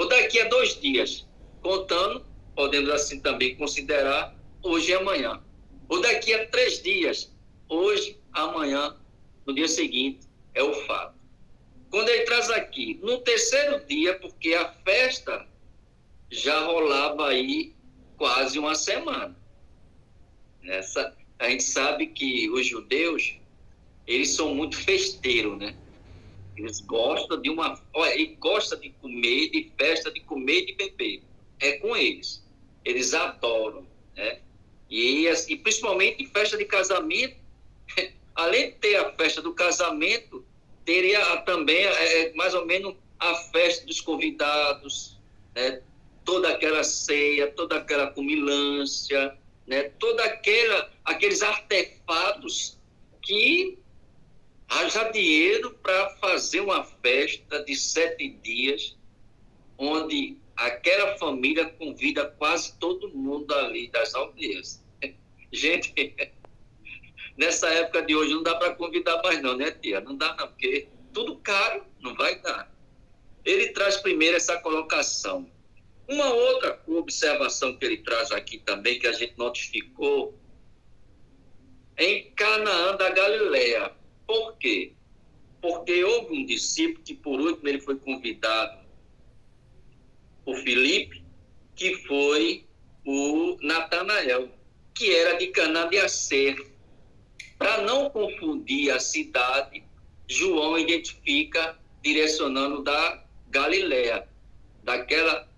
[0.00, 1.28] Ou daqui a dois dias,
[1.60, 2.24] contando,
[2.56, 5.42] podemos assim também considerar hoje e amanhã.
[5.90, 7.30] Ou daqui a três dias,
[7.68, 8.96] hoje, amanhã,
[9.44, 11.18] no dia seguinte, é o fato.
[11.90, 15.46] Quando ele traz aqui, no terceiro dia, porque a festa
[16.30, 17.74] já rolava aí
[18.16, 19.36] quase uma semana.
[20.64, 23.36] Essa, a gente sabe que os judeus,
[24.06, 25.76] eles são muito festeiros, né?
[26.56, 27.80] Eles gostam de uma.
[27.94, 31.22] Olha, ele gosta de comer, de festa, de comer e de beber.
[31.58, 32.44] É com eles.
[32.84, 33.86] Eles adoram,
[34.16, 34.40] né?
[34.88, 37.36] E, assim, principalmente em festa de casamento,
[38.34, 40.44] além de ter a festa do casamento,
[40.84, 45.18] teria também é, é, mais ou menos a festa dos convidados,
[45.54, 45.82] né?
[46.24, 49.36] toda aquela ceia, toda aquela comilância,
[49.66, 49.84] né?
[49.98, 52.78] toda aquela aqueles artefatos
[53.22, 53.78] que
[54.70, 58.96] haja dinheiro para fazer uma festa de sete dias,
[59.76, 64.82] onde aquela família convida quase todo mundo ali das aldeias.
[65.52, 66.14] Gente,
[67.36, 70.00] nessa época de hoje não dá para convidar mais não, né, tia?
[70.00, 72.72] Não dá não, porque tudo caro, não vai dar.
[73.44, 75.50] Ele traz primeiro essa colocação.
[76.06, 80.38] Uma outra observação que ele traz aqui também, que a gente notificou,
[81.96, 83.99] em Canaã da Galileia.
[84.30, 84.92] Por quê?
[85.60, 88.78] Porque houve um discípulo que, por último, ele foi convidado
[90.46, 91.24] o Felipe,
[91.74, 92.64] que foi
[93.04, 94.48] o Natanael,
[94.94, 96.64] que era de Cana de Acer.
[97.58, 99.82] Para não confundir a cidade,
[100.28, 104.28] João identifica direcionando da Galiléia,
[104.84, 105.48] daquela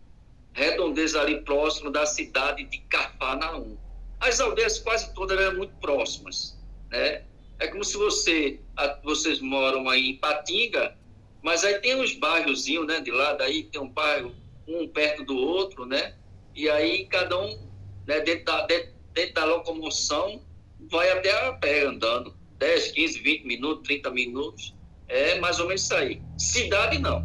[0.54, 3.76] redondeza ali próximo da cidade de Cafarnaum.
[4.18, 6.58] As aldeias quase todas eram muito próximas,
[6.88, 7.26] né?
[7.62, 8.58] É como se você,
[9.04, 10.96] vocês moram aí em Patinga,
[11.42, 14.34] mas aí tem uns bairrozinhos, né, de lá, daí tem um bairro
[14.66, 16.14] um perto do outro, né?
[16.56, 17.56] E aí cada um,
[18.04, 20.42] né, dentro, da, dentro, dentro da locomoção,
[20.90, 22.34] vai até a pé andando.
[22.58, 24.74] 10, 15, 20 minutos, 30 minutos.
[25.06, 26.20] É mais ou menos isso aí.
[26.36, 27.24] Cidade não.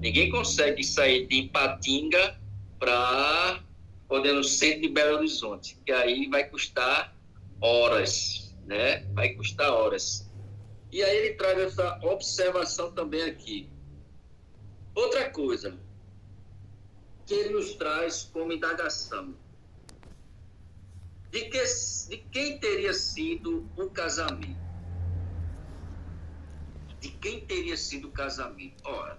[0.00, 2.40] Ninguém consegue sair de Ipatinga
[2.78, 3.60] para
[4.08, 5.76] poder no centro de Belo Horizonte.
[5.84, 7.14] Que aí vai custar
[7.60, 9.04] horas, né?
[9.12, 10.30] Vai custar horas.
[10.90, 13.68] E aí ele traz essa observação também aqui.
[14.94, 15.76] Outra coisa,
[17.26, 19.34] que ele nos traz como indagação.
[21.30, 21.64] De, que,
[22.08, 24.62] de quem teria sido o casamento?
[27.00, 28.80] De quem teria sido o casamento?
[28.84, 29.18] Ora,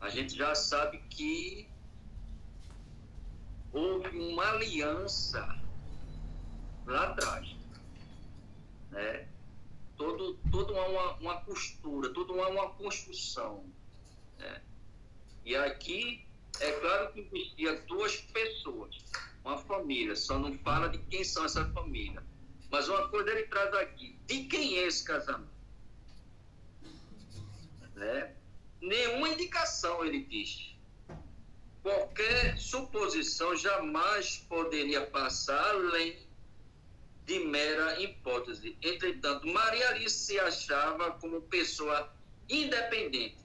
[0.00, 1.66] a gente já sabe que
[3.72, 5.58] houve uma aliança
[6.86, 7.63] lá atrás.
[8.94, 9.26] Né?
[9.96, 13.64] Todo, toda uma, uma costura, toda uma, uma construção.
[14.38, 14.62] Né?
[15.44, 16.24] E aqui,
[16.60, 18.96] é claro que existia duas pessoas,
[19.44, 22.22] uma família, só não fala de quem são essa família.
[22.70, 25.52] Mas uma coisa ele traz aqui, de quem é esse casamento?
[27.94, 28.34] Né?
[28.80, 30.74] Nenhuma indicação, ele diz.
[31.82, 36.16] Qualquer suposição jamais poderia passar além
[37.26, 38.76] de mera hipótese.
[38.82, 42.12] Entretanto, Maria Alice se achava como pessoa
[42.48, 43.44] independente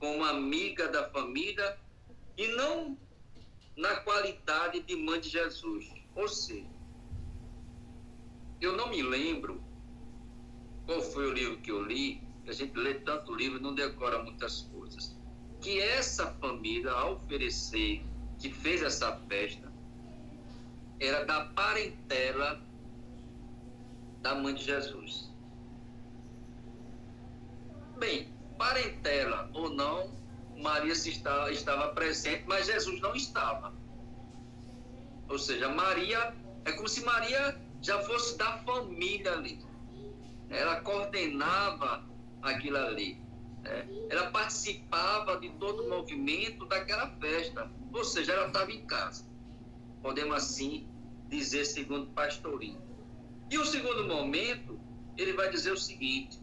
[0.00, 1.78] como amiga da família
[2.36, 2.98] e não
[3.76, 5.92] na qualidade de mãe de Jesus.
[6.16, 6.66] Ou seja,
[8.60, 9.62] eu não me lembro
[10.86, 14.62] qual foi o livro que eu li, a gente lê tanto livro não decora muitas
[14.62, 15.16] coisas.
[15.60, 18.02] Que essa família, ao oferecer,
[18.38, 19.70] que fez essa festa,
[20.98, 22.60] era da parentela
[24.20, 25.30] da mãe de Jesus.
[27.98, 30.14] Bem, parentela ou não,
[30.56, 33.74] Maria se estava, estava presente, mas Jesus não estava.
[35.28, 39.64] Ou seja, Maria, é como se Maria já fosse da família ali.
[40.48, 42.04] Ela coordenava
[42.42, 43.20] aquilo ali.
[43.62, 43.86] Né?
[44.10, 47.70] Ela participava de todo o movimento daquela festa.
[47.92, 49.24] Ou seja, ela estava em casa.
[50.02, 50.88] Podemos assim
[51.28, 52.89] dizer, segundo pastorinho.
[53.50, 54.80] E o segundo momento,
[55.16, 56.40] ele vai dizer o seguinte: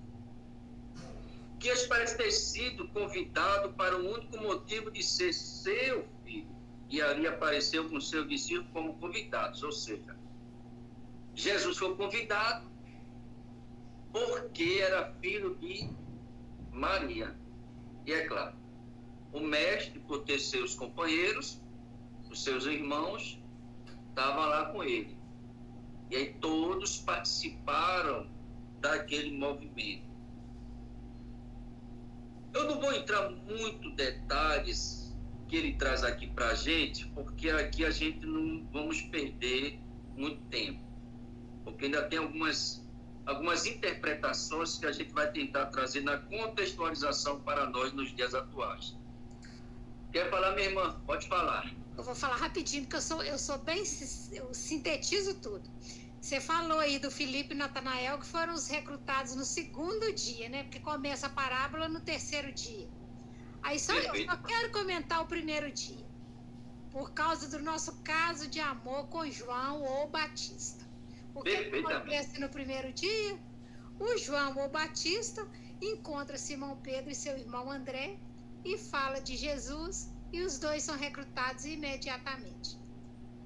[1.59, 6.55] que eles parece ter sido convidado para o único motivo de ser seu filho.
[6.89, 10.17] E ali apareceu com seu discípulo como convidados, ou seja,
[11.35, 12.65] Jesus foi convidado
[14.11, 15.89] porque era filho de
[16.71, 17.35] Maria.
[18.05, 18.55] E é claro,
[19.33, 21.61] o mestre, por ter seus companheiros,
[22.29, 23.41] os seus irmãos,
[24.09, 25.16] estava lá com ele.
[26.09, 28.29] E aí todos participaram
[28.79, 30.07] daquele movimento.
[32.53, 35.15] Eu não vou entrar muito detalhes
[35.47, 39.79] que ele traz aqui para a gente, porque aqui a gente não vamos perder
[40.15, 40.87] muito tempo
[41.67, 42.81] porque ainda tem algumas,
[43.25, 48.95] algumas interpretações que a gente vai tentar trazer na contextualização para nós nos dias atuais.
[50.13, 51.01] Quer falar, minha irmã?
[51.05, 51.69] Pode falar.
[51.97, 53.83] Eu vou falar rapidinho, porque eu sou, eu sou bem.
[54.31, 55.67] Eu sintetizo tudo.
[56.21, 60.63] Você falou aí do Filipe e Natanael, que foram os recrutados no segundo dia, né?
[60.63, 62.87] Porque começa a parábola no terceiro dia.
[63.63, 66.05] Aí só eu só quero comentar o primeiro dia.
[66.91, 70.85] Por causa do nosso caso de amor com João ou Batista.
[71.33, 73.39] O que acontece no primeiro dia?
[73.99, 75.47] O João o Batista
[75.81, 78.19] encontra Simão Pedro e seu irmão André
[78.63, 82.77] e fala de Jesus e os dois são recrutados imediatamente.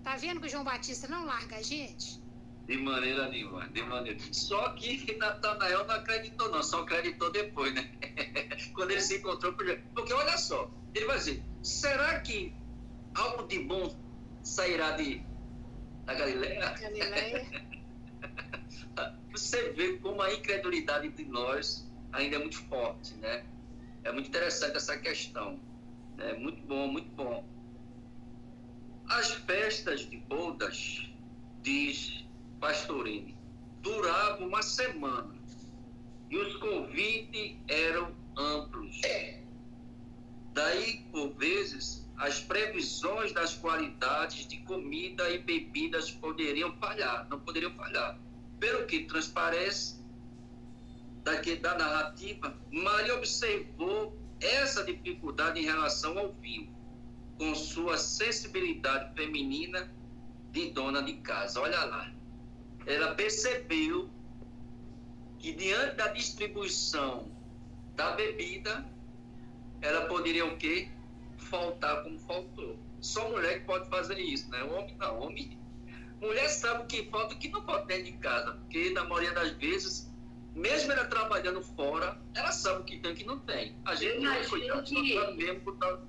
[0.04, 2.20] Tá vendo que o João Batista não larga a gente?
[2.68, 4.20] De maneira nenhuma, de maneira.
[4.32, 7.92] Só que Natanael não acreditou, não, só acreditou depois, né?
[8.74, 9.54] Quando ele se encontrou.
[9.54, 12.56] Porque olha só, ele vai dizer: será que
[13.16, 13.96] algo de bom
[14.44, 15.24] sairá de
[16.06, 16.74] da Galileia?
[16.80, 17.72] Galileia.
[19.32, 23.46] Você vê como a incredulidade de nós ainda é muito forte, né?
[24.04, 25.60] É muito interessante essa questão.
[26.24, 27.44] É muito bom, muito bom.
[29.08, 31.10] As festas de bodas,
[31.64, 32.24] diz
[32.60, 33.36] Pastorini,
[33.82, 35.34] duravam uma semana
[36.30, 39.02] e os convites eram amplos.
[40.54, 47.74] Daí, por vezes, as previsões das qualidades de comida e bebidas poderiam falhar, não poderiam
[47.74, 48.20] falhar.
[48.60, 50.00] Pelo que transparece
[51.24, 56.74] daqui, da narrativa, Maria observou essa dificuldade em relação ao vinho,
[57.38, 59.92] com sua sensibilidade feminina
[60.52, 61.62] de dona de casa.
[61.62, 62.12] Olha lá.
[62.86, 64.10] Ela percebeu
[65.40, 67.32] que diante da distribuição
[67.96, 68.86] da bebida,
[69.82, 70.90] ela poderia o quê?
[71.38, 72.78] Faltar como faltou.
[73.00, 74.64] Só mulher que pode fazer isso, né?
[74.64, 75.20] Homem não.
[75.20, 75.60] Homem
[76.22, 79.04] mulher sabe o que falta e o que não pode dentro de casa, porque na
[79.04, 80.11] maioria das vezes,
[80.56, 83.76] mesmo ela trabalhando fora, ela sabe o que tem e que não tem.
[83.86, 85.32] A gente não é cuidado, que...
[85.34, 86.02] mesmo tal...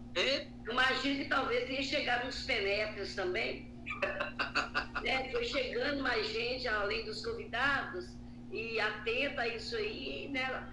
[0.70, 3.72] Imagino que talvez ia chegar nos penetras também.
[5.02, 5.30] né?
[5.30, 8.16] Foi chegando mais gente, além dos convidados,
[8.50, 10.68] e atenta a isso aí, né?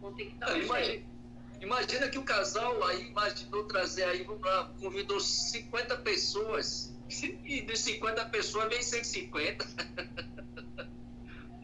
[0.00, 1.04] Vão ter que estar um imagina,
[1.60, 6.96] imagina que o casal aí imaginou trazer aí, convidou 50 pessoas
[7.44, 9.66] e de 50 pessoas vem 150.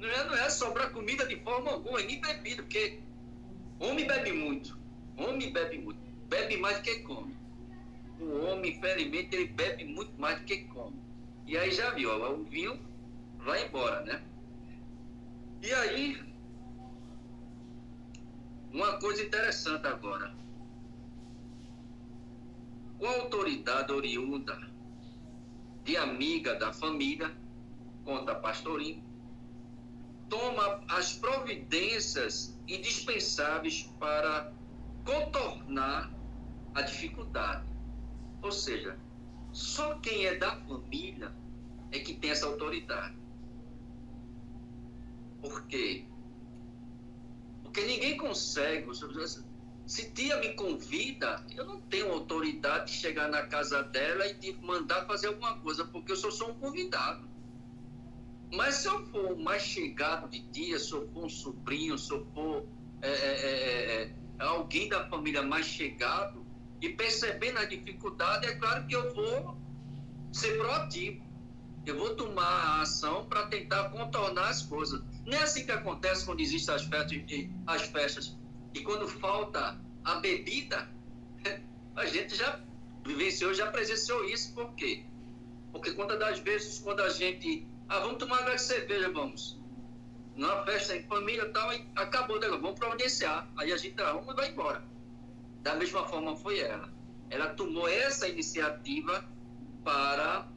[0.05, 3.01] Não é, sobrar comida de forma alguma, nem bebida, porque
[3.79, 4.79] homem bebe muito.
[5.17, 5.99] Homem bebe muito.
[6.29, 7.35] Bebe mais do que come.
[8.21, 11.01] O homem, infelizmente, ele bebe muito mais do que come.
[11.47, 12.79] E aí já viu, ó, o vinho
[13.39, 14.23] vai embora, né?
[15.63, 16.23] E aí,
[18.73, 20.35] uma coisa interessante agora.
[22.99, 24.71] Com a autoridade oriunda
[25.83, 27.35] de amiga da família,
[28.05, 29.03] conta Pastorinho,
[30.29, 34.53] toma as providências indispensáveis para
[35.05, 36.13] contornar
[36.75, 37.67] a dificuldade.
[38.43, 38.99] Ou seja,
[39.53, 41.35] só quem é da família
[41.93, 43.17] é que tem essa autoridade.
[45.41, 46.07] Por quê?
[47.63, 48.87] Porque ninguém consegue,
[49.87, 54.53] se tia me convida, eu não tenho autoridade de chegar na casa dela e de
[54.55, 57.34] mandar fazer alguma coisa, porque eu só sou um convidado.
[58.55, 62.27] Mas se eu for mais chegado de tia, se eu for um sobrinho, se eu
[62.35, 62.67] for
[63.03, 66.45] é, é, é, é alguém da família mais chegado,
[66.81, 69.57] e percebendo a dificuldade, é claro que eu vou
[70.33, 71.25] ser proativo.
[71.87, 75.03] Eu vou tomar a ação para tentar contornar as coisas.
[75.27, 77.23] Não é assim que acontece quando existem as festas,
[77.67, 78.39] as festas.
[78.75, 80.89] E quando falta a bebida,
[81.97, 82.61] a gente já
[83.05, 84.55] vivenciou, já presenciou isso.
[84.55, 85.05] Por quê?
[85.73, 87.67] Porque quantas das vezes, quando a gente.
[87.89, 89.61] Ah, vamos tomar uma cerveja, vamos.
[90.37, 92.49] Numa festa em família tal, e acabou, né?
[92.49, 93.49] vamos providenciar.
[93.57, 94.83] Aí a gente arruma e vai embora.
[95.63, 96.93] Da mesma forma foi ela.
[97.31, 99.25] Ela tomou essa iniciativa
[99.85, 100.49] para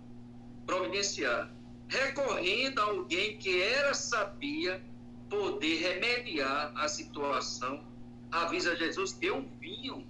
[0.65, 1.51] providenciar,
[1.87, 4.83] recorrendo a alguém que era sabia
[5.29, 7.85] poder remediar a situação.
[8.31, 10.05] Avisa Jesus que um vinho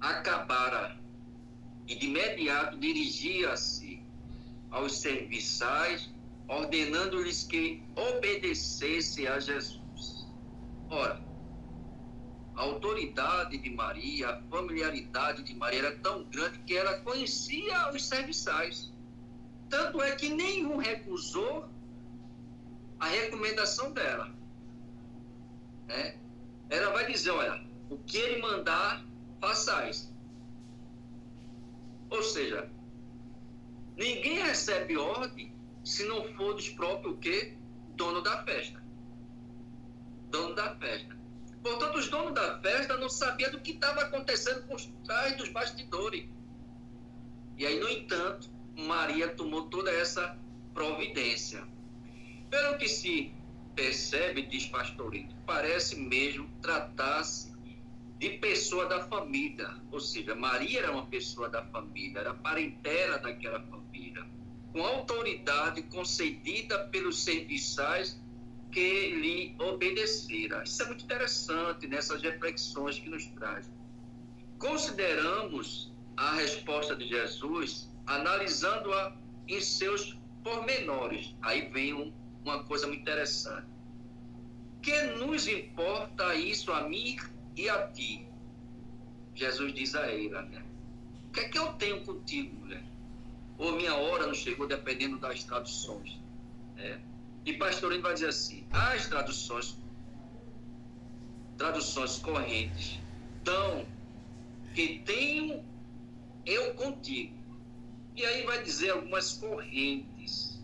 [0.00, 0.98] acabara
[1.86, 4.01] e de imediato dirigia-se
[4.72, 6.10] aos serviçais,
[6.48, 10.26] ordenando-lhes que obedecessem a Jesus.
[10.90, 11.22] Ora,
[12.56, 18.06] a autoridade de Maria, a familiaridade de Maria era tão grande que ela conhecia os
[18.06, 18.92] serviçais.
[19.68, 21.68] Tanto é que nenhum recusou
[22.98, 24.34] a recomendação dela.
[25.88, 26.18] Né?
[26.70, 29.04] Ela vai dizer: olha, o que ele mandar,
[29.40, 30.12] façais.
[32.10, 32.70] Ou seja,
[33.96, 35.52] ninguém recebe ordem
[35.84, 37.56] se não for dos próprios o quê?
[37.96, 38.82] Dono da festa.
[40.30, 41.16] Dono da festa.
[41.62, 46.24] Portanto, os donos da festa não sabiam do que estava acontecendo por trás dos bastidores.
[47.56, 50.36] E aí, no entanto, Maria tomou toda essa
[50.74, 51.62] providência.
[52.50, 53.32] Pelo que se
[53.74, 57.52] percebe, diz Pastorito, parece mesmo tratar-se
[58.18, 59.74] de pessoa da família.
[59.90, 63.81] Ou seja, Maria era uma pessoa da família, era parentela daquela família,
[64.72, 68.20] com autoridade concedida pelos serviçais
[68.70, 70.62] que lhe obedecera.
[70.64, 73.70] Isso é muito interessante nessas reflexões que nos traz.
[74.58, 79.14] Consideramos a resposta de Jesus analisando-a
[79.46, 81.34] em seus pormenores.
[81.42, 83.66] Aí vem um, uma coisa muito interessante.
[84.80, 87.16] Que nos importa isso a mim
[87.56, 88.26] e a ti?
[89.34, 90.64] Jesus diz a ela, né?
[91.28, 92.91] O que é que eu tenho contigo, mulher?
[93.58, 96.18] Ou minha hora não chegou, dependendo das traduções.
[96.76, 97.00] Né?
[97.44, 99.76] E Pastorino vai dizer assim: as traduções,
[101.56, 102.98] traduções correntes,
[103.42, 103.86] dão
[104.74, 105.64] que tenho
[106.46, 107.34] eu contigo.
[108.14, 110.60] E aí vai dizer algumas correntes.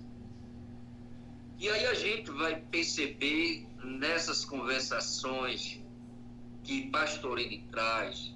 [1.59, 5.81] E aí a gente vai perceber nessas conversações
[6.63, 8.35] que Pastorini traz,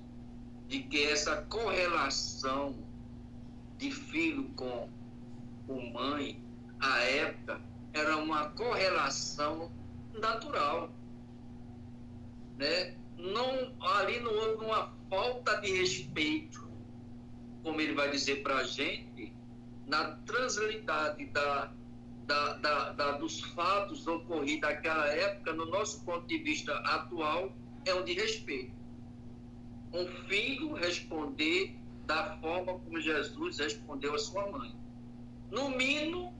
[0.68, 2.74] de que essa correlação
[3.82, 4.88] de filho com,
[5.66, 6.40] com mãe,
[6.78, 7.60] a época,
[7.92, 9.72] era uma correlação
[10.14, 10.88] natural.
[12.56, 12.94] Né?
[13.18, 16.70] Não, ali não houve uma falta de respeito,
[17.64, 19.32] como ele vai dizer para a gente,
[19.88, 21.72] na translitidade da,
[22.24, 27.52] da, da, da, dos fatos ocorridos naquela época, no nosso ponto de vista atual,
[27.84, 28.72] é um de respeito.
[29.92, 31.81] Um filho responder
[32.12, 34.74] da forma como Jesus respondeu a sua mãe.
[35.50, 36.34] No mínimo,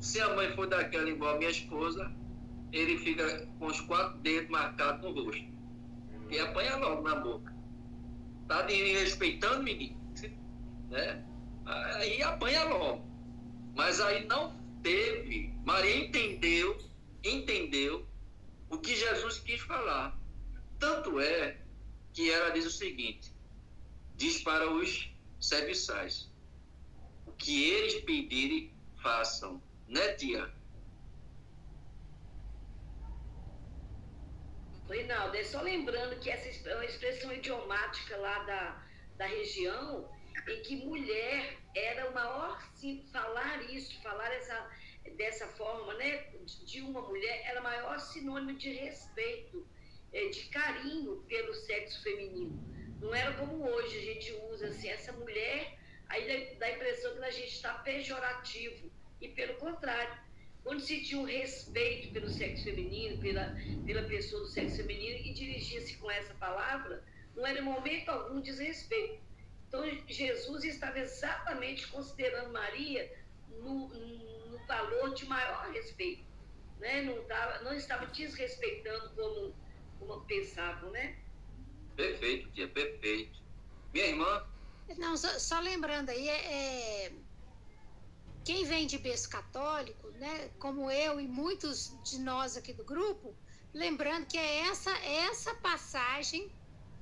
[0.00, 2.10] se a mãe for daquela igual a minha esposa,
[2.72, 5.52] ele fica com os quatro dedos marcados no rosto.
[6.30, 7.54] E apanha logo na boca.
[8.48, 10.00] Tá respeitando, menino?
[10.88, 11.24] Né?
[11.66, 13.04] Aí apanha logo.
[13.74, 15.54] Mas aí não teve.
[15.64, 16.76] Maria entendeu,
[17.22, 18.06] entendeu
[18.68, 20.18] o que Jesus quis falar.
[20.78, 21.58] Tanto é
[22.12, 23.31] que ela diz o seguinte:
[24.22, 26.30] diz para os serviçais:
[27.26, 30.48] o que eles pedirem, façam né, tia?
[34.88, 40.08] Reinaldo, é só lembrando que essa é uma expressão idiomática lá da, da região,
[40.46, 44.70] em que mulher era o maior, sim, falar isso, falar essa,
[45.16, 46.30] dessa forma, né,
[46.64, 49.66] de uma mulher, era o maior sinônimo de respeito,
[50.12, 52.62] é, de carinho pelo sexo feminino.
[53.02, 55.76] Não era como hoje a gente usa assim, essa mulher,
[56.08, 58.88] aí dá a impressão que a gente está pejorativo
[59.20, 60.22] e pelo contrário.
[60.62, 65.34] Quando se tinha um respeito pelo sexo feminino, pela, pela pessoa do sexo feminino e
[65.34, 67.02] dirigia-se com essa palavra,
[67.34, 69.20] não era em momento algum desrespeito.
[69.66, 73.12] Então, Jesus estava exatamente considerando Maria
[73.48, 76.24] no, no valor de maior respeito.
[76.78, 77.02] Né?
[77.02, 79.54] Não, tava, não estava desrespeitando como,
[79.98, 81.16] como pensavam, né?
[81.96, 83.40] Perfeito, tia, perfeito.
[83.92, 84.46] Minha irmã.
[84.98, 87.12] Não, só, só lembrando aí, é, é
[88.44, 93.36] quem vem de berço católico, né, como eu e muitos de nós aqui do grupo,
[93.72, 96.52] lembrando que é essa, essa passagem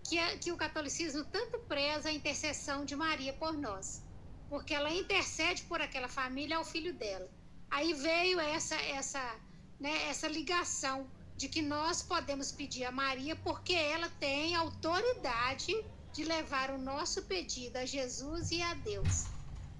[0.06, 4.04] que, é, que o catolicismo tanto preza a intercessão de Maria por nós,
[4.48, 7.30] porque ela intercede por aquela família ao filho dela.
[7.70, 9.40] Aí veio essa, essa,
[9.78, 11.10] né, essa ligação
[11.40, 15.72] de que nós podemos pedir a Maria porque ela tem autoridade
[16.12, 19.24] de levar o nosso pedido a Jesus e a Deus.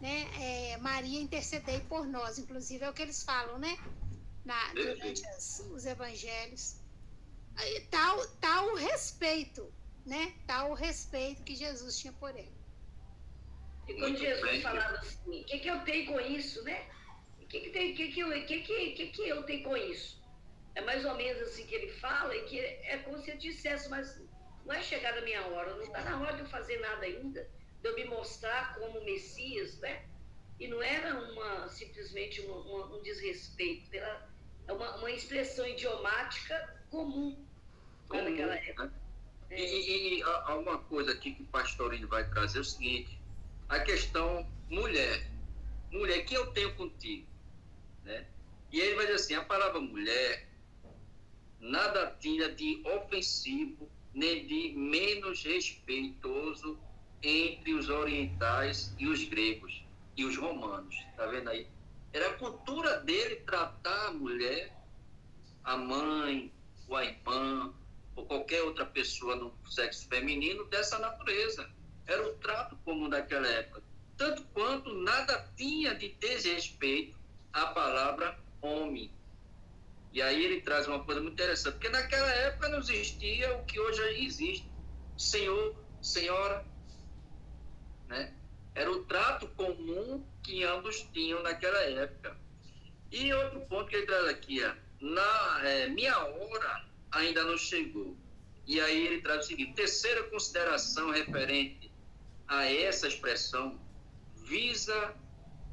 [0.00, 0.26] Né?
[0.40, 3.76] É, Maria intercedei por nós, inclusive é o que eles falam, né?
[4.42, 6.76] Na, durante as, os evangelhos.
[7.90, 9.70] Tal, tal o respeito,
[10.06, 10.32] né?
[10.46, 12.56] Tal o respeito que Jesus tinha por ele.
[13.86, 16.88] E quando Jesus falava assim, o que, que eu tenho com isso, né?
[17.38, 20.19] O que, que, que, que, que, que, que, que eu tenho com isso?
[20.74, 23.88] É mais ou menos assim que ele fala, e que é como se eu dissesse,
[23.88, 24.20] mas
[24.64, 27.48] não é chegada a minha hora, não está na hora de eu fazer nada ainda,
[27.82, 30.04] de eu me mostrar como Messias, né?
[30.58, 34.28] E não era uma, simplesmente uma, uma, um desrespeito, era
[34.68, 37.44] é uma, uma expressão idiomática comum,
[38.08, 38.92] comum naquela época.
[39.50, 39.60] É.
[39.60, 43.20] E, e, há uma coisa aqui que o pastorinho vai trazer é o seguinte,
[43.68, 45.28] a questão mulher.
[45.90, 47.26] Mulher, que eu tenho contigo?
[48.04, 48.26] Né?
[48.70, 50.46] E ele vai dizer assim, a palavra mulher
[51.60, 56.78] nada tinha de ofensivo nem de menos respeitoso
[57.22, 59.84] entre os orientais e os gregos
[60.16, 60.96] e os romanos.
[61.16, 61.66] Tá vendo aí?
[62.12, 64.76] Era a cultura dele tratar a mulher,
[65.62, 66.52] a mãe,
[66.88, 67.72] ou a irmã,
[68.16, 71.70] ou qualquer outra pessoa no sexo feminino dessa natureza.
[72.06, 73.82] Era o trato comum daquela época.
[74.16, 77.16] Tanto quanto nada tinha de desrespeito
[77.52, 79.10] à palavra homem.
[80.12, 83.78] E aí ele traz uma coisa muito interessante, porque naquela época não existia o que
[83.78, 84.70] hoje existe.
[85.16, 86.64] Senhor, senhora,
[88.08, 88.34] né?
[88.74, 92.36] Era o trato comum que ambos tinham naquela época.
[93.10, 98.16] E outro ponto que ele traz aqui é, na é, minha hora ainda não chegou.
[98.66, 101.92] E aí ele traz o seguinte, terceira consideração referente
[102.46, 103.80] a essa expressão
[104.44, 105.14] visa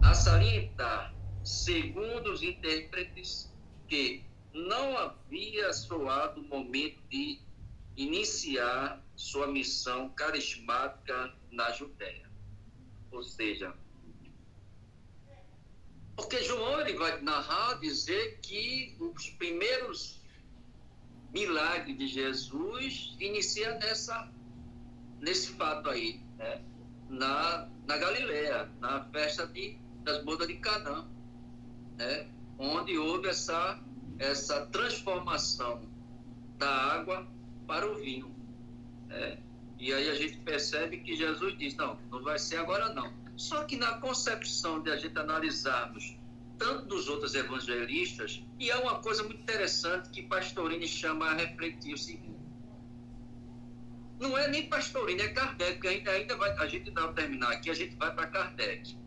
[0.01, 1.13] a salientar,
[1.43, 3.51] segundo os intérpretes,
[3.87, 4.23] que
[4.53, 7.39] não havia soado o momento de
[7.95, 12.29] iniciar sua missão carismática na Judéia.
[13.11, 13.73] Ou seja,
[16.15, 20.19] porque João ele vai narrar, dizer que os primeiros
[21.31, 24.31] milagres de Jesus inicia nessa,
[25.19, 26.63] nesse fato aí, né?
[27.09, 31.07] na, na Galileia, na festa de, das bodas de Canaã,
[31.97, 32.29] né?
[32.57, 33.79] Onde houve essa
[34.19, 35.81] essa transformação
[36.57, 37.27] da água
[37.67, 38.35] para o vinho.
[39.07, 39.37] Né?
[39.79, 43.13] E aí a gente percebe que Jesus diz: não, não vai ser agora não.
[43.35, 46.17] Só que na concepção de a gente analisarmos
[46.57, 51.93] tanto dos outros evangelistas, e é uma coisa muito interessante que Pastorini chama a refletir
[51.93, 52.35] o seguinte.
[54.19, 57.75] Não é nem Pastorini, é Kardec, ainda, ainda vai, a gente vai terminar aqui, a
[57.75, 58.97] gente vai para Kardec.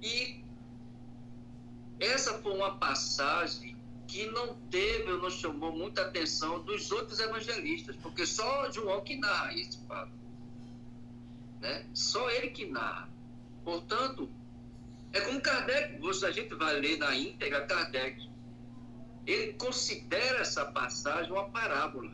[0.00, 0.43] E
[2.00, 3.76] essa foi uma passagem
[4.06, 9.16] que não teve ou não chamou muita atenção dos outros evangelistas, porque só João que
[9.16, 10.12] narra esse fato.
[11.60, 11.86] Né?
[11.94, 13.08] Só ele que narra.
[13.64, 14.30] Portanto,
[15.12, 18.28] é como Kardec, a gente vai ler na íntegra Kardec,
[19.26, 22.12] ele considera essa passagem uma parábola,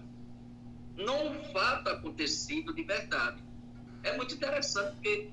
[0.97, 3.43] não um fato acontecido de verdade.
[4.03, 5.31] É muito interessante, porque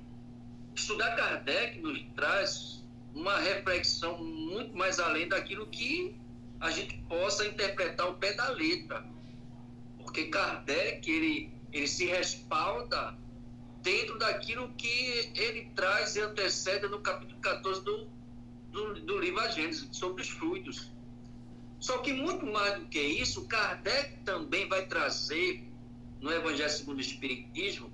[0.76, 2.77] estudar Kardec nos traz
[3.18, 6.16] uma reflexão muito mais além daquilo que
[6.60, 9.04] a gente possa interpretar o pé da letra.
[9.98, 13.18] Porque Kardec, ele, ele se respalda
[13.82, 18.08] dentro daquilo que ele traz e antecede no capítulo 14 do,
[18.72, 20.92] do, do livro A Gênesis, sobre os fluidos.
[21.80, 25.64] Só que muito mais do que isso, Kardec também vai trazer
[26.22, 27.92] no Evangelho segundo o Espiritismo,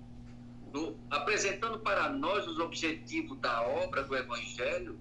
[0.73, 4.99] no, apresentando para nós os objetivos da obra do Evangelho,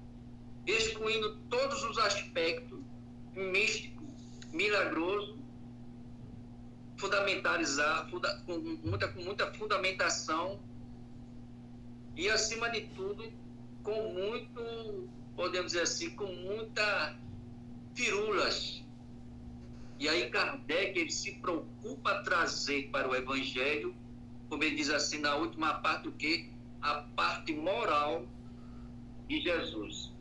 [0.67, 2.81] excluindo todos os aspectos
[3.35, 4.05] místico,
[4.53, 5.39] milagroso,
[6.97, 10.61] fundamentalizar, funda, com, muita, com muita fundamentação
[12.17, 13.33] e, acima de tudo,
[13.83, 17.19] com muito, podemos dizer assim, com muita
[17.95, 18.85] firulas.
[19.99, 23.95] E aí Kardec ele se preocupa trazer para o Evangelho,
[24.49, 26.51] como ele diz assim na última parte, o que?
[26.81, 28.27] A parte moral
[29.29, 30.12] de Jesus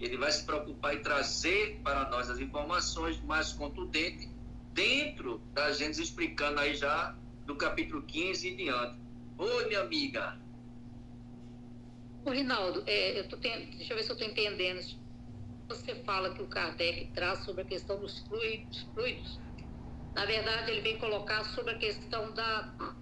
[0.00, 4.28] ele vai se preocupar em trazer para nós as informações mais contundentes
[4.72, 9.00] dentro da gente explicando aí já do capítulo 15 e diante.
[9.36, 10.38] Oi, minha amiga.
[12.24, 14.80] Ô, Rinaldo, é, eu tô tendo, deixa eu ver se eu estou entendendo.
[15.68, 19.40] Você fala que o Kardec traz sobre a questão dos fluidos, fluidos.
[20.14, 22.94] Na verdade, ele vem colocar sobre a questão da,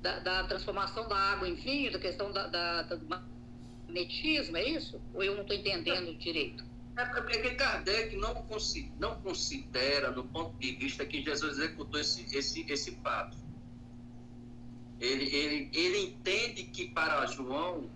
[0.00, 2.96] da, da transformação da água em vinho, da questão da, da, da
[3.94, 5.00] magnetismo, é isso?
[5.14, 6.64] Ou eu não estou entendendo direito?
[6.96, 8.34] É porque Kardec não,
[8.98, 13.36] não considera, no ponto de vista que Jesus executou esse, esse, esse fato.
[15.00, 17.90] Ele, ele, ele entende que para João,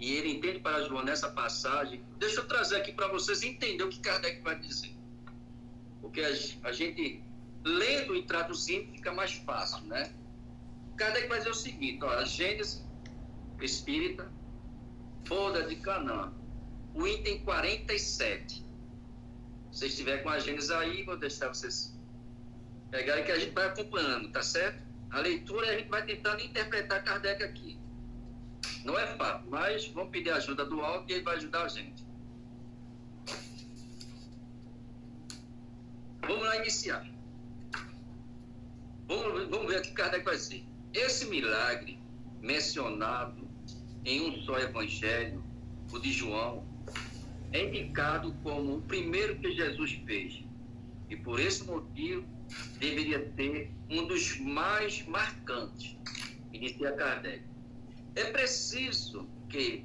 [0.00, 3.88] e ele entende para João nessa passagem, deixa eu trazer aqui para vocês entender o
[3.88, 4.94] que Kardec vai dizer.
[6.00, 7.22] Porque a, a gente,
[7.62, 10.14] lendo e traduzindo, fica mais fácil, né?
[10.96, 12.82] Kardec vai dizer o seguinte, ó, a Gênesis
[13.60, 14.30] espírita,
[15.26, 16.32] Foda de Canaã,
[16.94, 18.54] o item 47.
[18.54, 18.64] Se
[19.70, 21.98] você estiver com a Gênesis aí, vou deixar vocês
[22.90, 24.84] pegarem que a gente vai acompanhando, tá certo?
[25.10, 27.78] A leitura a gente vai tentando interpretar Kardec aqui.
[28.84, 31.68] Não é fácil, mas vamos pedir a ajuda do alto e ele vai ajudar a
[31.68, 32.04] gente.
[36.20, 37.04] Vamos lá iniciar.
[39.08, 40.64] Vamos, vamos ver o que Kardec vai dizer.
[40.92, 41.98] Esse milagre
[42.40, 43.48] mencionado
[44.04, 45.42] em um só evangelho,
[45.92, 46.64] o de João,
[47.52, 50.42] é indicado como o primeiro que Jesus fez.
[51.08, 52.26] E por esse motivo
[52.78, 55.96] deveria ser um dos mais marcantes,
[56.52, 57.42] inicia Kardec.
[58.14, 59.84] É preciso que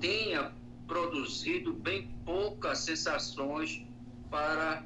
[0.00, 0.52] tenha
[0.86, 3.84] produzido bem poucas sensações
[4.30, 4.84] para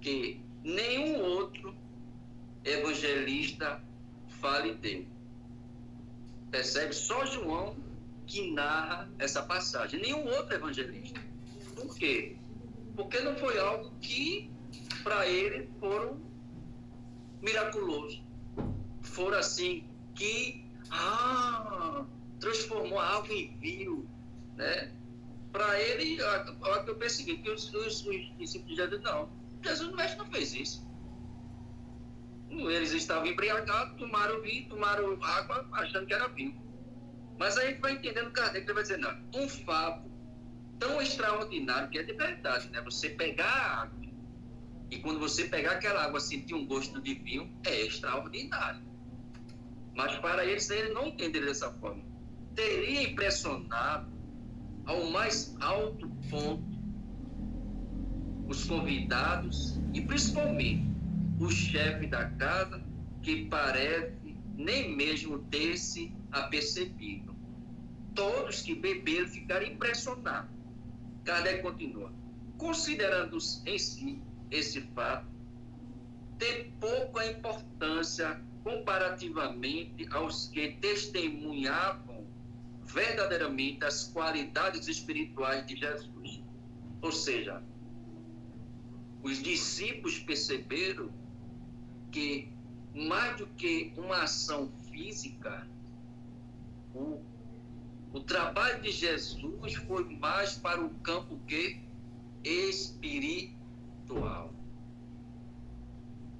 [0.00, 1.74] que nenhum outro
[2.64, 3.82] evangelista
[4.40, 5.13] fale dele.
[6.54, 6.94] Percebe?
[6.94, 7.74] Só João
[8.28, 11.20] que narra essa passagem, nenhum outro evangelista.
[11.74, 12.36] Por quê?
[12.94, 14.48] Porque não foi algo que
[15.02, 16.22] para ele foram
[17.42, 18.22] miraculoso.
[19.02, 19.84] Foram assim
[20.14, 22.06] que ah,
[22.38, 24.08] transformou algo em vil,
[24.56, 24.92] né?
[25.50, 29.28] Para ele, eu, eu penso que os, os, os discípulos de Jesus não,
[29.60, 30.86] Jesus não fez isso.
[32.70, 36.62] Eles estavam embriagados, tomaram vinho, tomaram água, achando que era vinho.
[37.38, 40.10] Mas a gente vai entendendo Kardec, ele vai dizer, não, um fato
[40.78, 42.80] tão extraordinário que é de verdade, né?
[42.82, 44.04] Você pegar a água
[44.90, 48.82] e quando você pegar aquela água sentir um gosto de vinho, é extraordinário.
[49.94, 52.02] Mas para eles, eles não entenderam dessa forma.
[52.54, 54.12] Teria impressionado
[54.86, 56.74] ao mais alto ponto
[58.46, 60.93] os convidados e principalmente
[61.44, 62.82] o chefe da casa,
[63.22, 67.34] que parece nem mesmo ter se apercebido.
[68.14, 70.50] Todos que beberam ficaram impressionados.
[71.24, 72.12] Kardec continua.
[72.56, 73.36] Considerando
[73.66, 75.26] em si esse fato,
[76.38, 82.26] tem pouca importância comparativamente aos que testemunhavam
[82.84, 86.42] verdadeiramente as qualidades espirituais de Jesus.
[87.02, 87.62] Ou seja,
[89.22, 91.23] os discípulos perceberam
[92.14, 92.48] que
[92.94, 95.66] mais do que uma ação física,
[96.94, 97.20] o,
[98.12, 101.82] o trabalho de Jesus foi mais para o campo que
[102.44, 104.54] espiritual.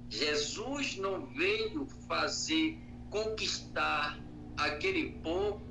[0.09, 4.17] Jesus não veio fazer conquistar
[4.55, 5.61] aquele povo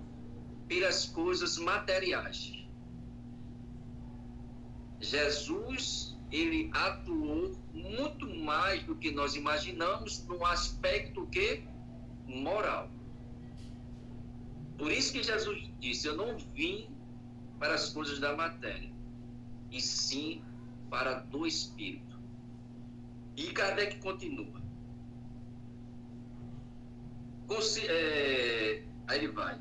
[0.69, 2.53] pelas coisas materiais.
[5.01, 11.65] Jesus ele atuou muito mais do que nós imaginamos no aspecto que
[12.27, 12.91] moral.
[14.77, 16.89] Por isso que Jesus disse: Eu não vim
[17.59, 18.91] para as coisas da matéria,
[19.71, 20.43] e sim
[20.91, 22.19] para do espírito.
[23.37, 24.63] E Kardec continua.
[27.89, 29.61] É, aí ele vai.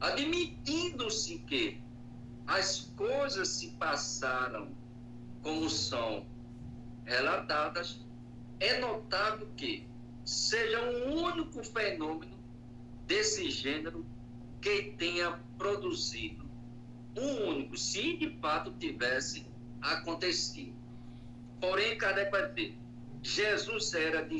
[0.00, 1.80] Admitindo-se que
[2.46, 4.77] as coisas se passaram
[5.48, 6.26] como são
[7.06, 7.98] relatadas,
[8.60, 9.88] é notável que
[10.22, 12.38] seja um único fenômeno
[13.06, 14.04] desse gênero
[14.60, 16.46] que tenha produzido
[17.16, 19.46] um único, se de fato tivesse
[19.80, 20.76] acontecido.
[21.58, 22.78] Porém, Kardec vai dizer,
[23.22, 24.38] Jesus era de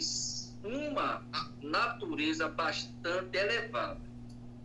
[0.63, 1.25] uma
[1.63, 4.03] natureza bastante elevada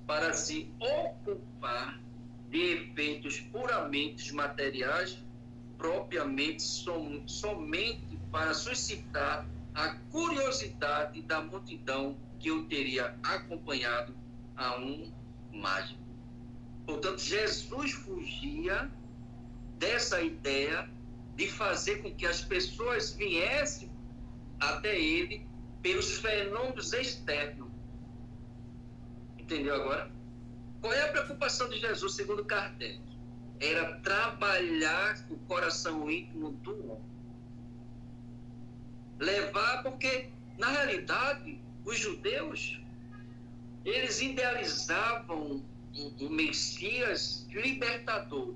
[0.06, 2.02] para se ocupar
[2.50, 5.23] de efeitos puramente materiais
[5.84, 14.16] propriamente som, somente para suscitar a curiosidade da multidão que o teria acompanhado
[14.56, 15.12] a um
[15.52, 16.00] mágico.
[16.86, 18.90] Portanto, Jesus fugia
[19.78, 20.90] dessa ideia
[21.36, 23.92] de fazer com que as pessoas viessem
[24.62, 25.46] até ele
[25.82, 27.68] pelos fenômenos externos.
[29.38, 30.10] Entendeu agora?
[30.80, 33.12] Qual é a preocupação de Jesus, segundo Kardec?
[33.64, 37.14] Era trabalhar o coração íntimo do homem.
[39.20, 42.82] Levar, porque, na realidade, os judeus,
[43.86, 45.64] eles idealizavam
[46.20, 48.53] o, Messias libertador,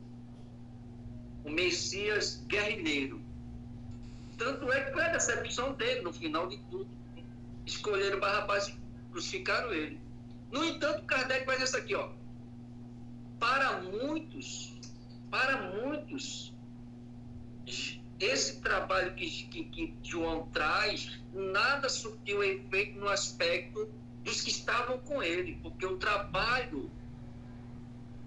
[1.45, 3.21] o Messias guerrilheiro.
[4.37, 6.89] Tanto é que foi a decepção dele no final de tudo.
[7.65, 8.75] Escolheram Barrabás e
[9.11, 9.99] crucificaram ele.
[10.51, 12.09] No entanto, Kardec faz isso aqui, ó.
[13.39, 14.76] Para muitos,
[15.29, 16.53] para muitos,
[18.19, 23.89] esse trabalho que, que, que João traz, nada surtiu efeito no aspecto
[24.23, 26.91] dos que estavam com ele, porque o trabalho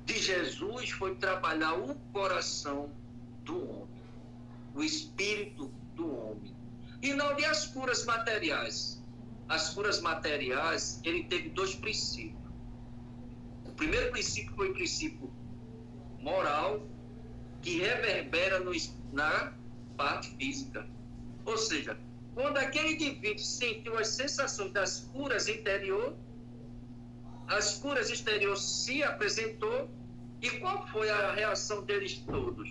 [0.04, 2.90] de Jesus foi trabalhar o coração
[3.44, 4.02] do homem,
[4.74, 6.54] o espírito do homem.
[7.02, 9.00] E não de as curas materiais.
[9.48, 12.38] As curas materiais, ele teve dois princípios.
[13.64, 15.32] O primeiro princípio foi o princípio
[16.20, 16.86] moral,
[17.62, 18.72] que reverbera no,
[19.12, 19.52] na
[19.96, 20.86] parte física.
[21.44, 21.98] Ou seja,
[22.34, 26.16] quando aquele indivíduo sentiu as sensações das curas interior,
[27.48, 29.90] as curas exterior se apresentou,
[30.40, 32.70] e qual foi a reação deles todos?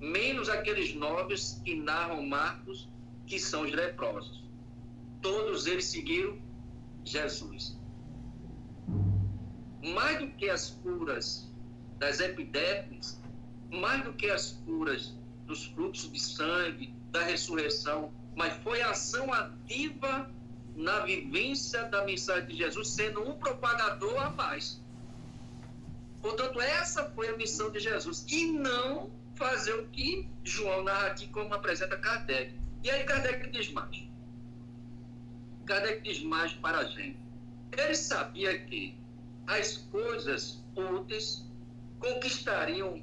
[0.00, 2.88] Menos aqueles nobres que narram Marcos,
[3.26, 4.44] que são os leprosos.
[5.20, 6.38] Todos eles seguiram
[7.04, 7.78] Jesus.
[9.82, 11.53] Mais do que as curas
[12.04, 13.18] das epidemias,
[13.70, 15.14] mais do que as curas
[15.46, 20.30] dos fluxos de sangue, da ressurreição, mas foi a ação ativa
[20.76, 24.82] na vivência da mensagem de Jesus, sendo um propagador a mais.
[26.20, 31.26] Portanto, essa foi a missão de Jesus, e não fazer o que João narra aqui,
[31.28, 32.52] como apresenta Kardec.
[32.82, 34.04] E aí Kardec diz mais.
[35.64, 37.18] Kardec diz mais para a gente.
[37.72, 38.94] Ele sabia que
[39.46, 41.44] as coisas úteis
[41.98, 43.02] conquistariam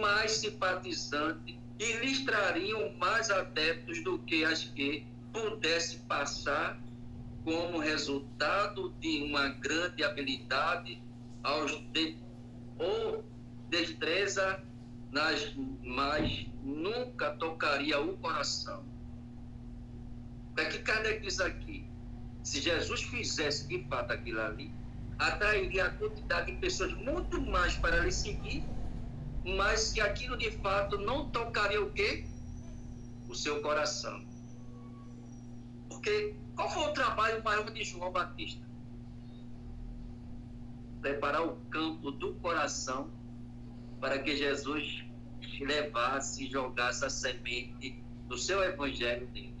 [0.00, 6.80] mais simpatizantes e lhes trariam mais adeptos do que as que pudesse passar
[7.44, 11.02] como resultado de uma grande habilidade
[11.42, 12.18] aos de,
[12.78, 13.24] ou
[13.68, 14.62] destreza
[15.10, 18.84] nas mas nunca tocaria o coração.
[20.52, 21.86] O que Kardec diz aqui?
[22.42, 24.72] Se Jesus fizesse de fato aquilo ali,
[25.28, 28.64] atrairia a quantidade de pessoas muito mais para lhe seguir
[29.44, 32.24] mas que aquilo de fato não tocaria o quê?
[33.28, 34.24] O seu coração.
[35.88, 38.64] Porque qual foi o trabalho maior de João Batista?
[41.00, 43.10] Preparar o campo do coração
[44.00, 45.04] para que Jesus
[45.60, 49.54] levasse e jogasse a semente do seu evangelho dele.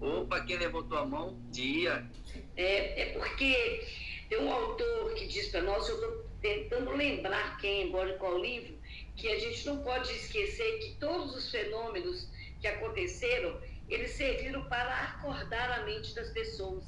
[0.00, 1.40] Opa, quem levantou a mão?
[1.50, 2.08] Dia.
[2.56, 3.84] É, é porque
[4.28, 8.76] tem um autor que diz para nós, eu estou tentando lembrar quem, embora o livro,
[9.16, 12.28] que a gente não pode esquecer que todos os fenômenos
[12.60, 16.84] que aconteceram, eles serviram para acordar a mente das pessoas.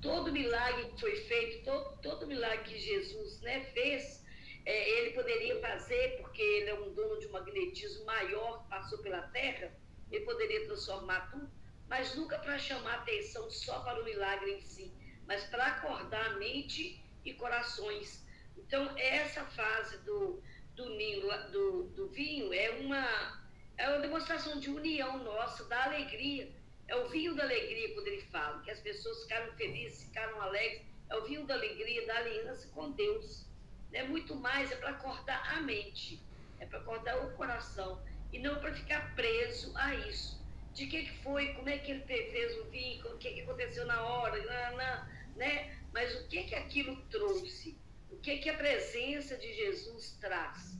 [0.00, 4.24] Todo milagre que foi feito, todo, todo milagre que Jesus né, fez,
[4.64, 9.22] é, ele poderia fazer, porque ele é um dono de um magnetismo maior, passou pela
[9.28, 9.72] Terra,
[10.10, 11.50] ele poderia transformar tudo,
[11.88, 14.92] mas nunca para chamar atenção só para o milagre em si,
[15.32, 18.22] mas para acordar mente e corações.
[18.58, 20.42] Então, essa fase do,
[20.76, 23.42] do, ninho, do, do vinho é uma,
[23.78, 26.50] é uma demonstração de união nossa, da alegria.
[26.86, 30.82] É o vinho da alegria quando ele fala, que as pessoas ficaram felizes, ficaram alegres.
[31.08, 33.46] É o vinho da alegria, da aliança com Deus.
[33.90, 36.20] É muito mais, é para acordar a mente,
[36.60, 40.42] é para acordar o coração e não para ficar preso a isso.
[40.74, 43.84] De que, que foi, como é que ele fez o vinho, o que, que aconteceu
[43.84, 45.76] na hora, na, na, né?
[45.92, 47.76] mas o que, que aquilo trouxe
[48.10, 50.76] o que, que a presença de Jesus traz?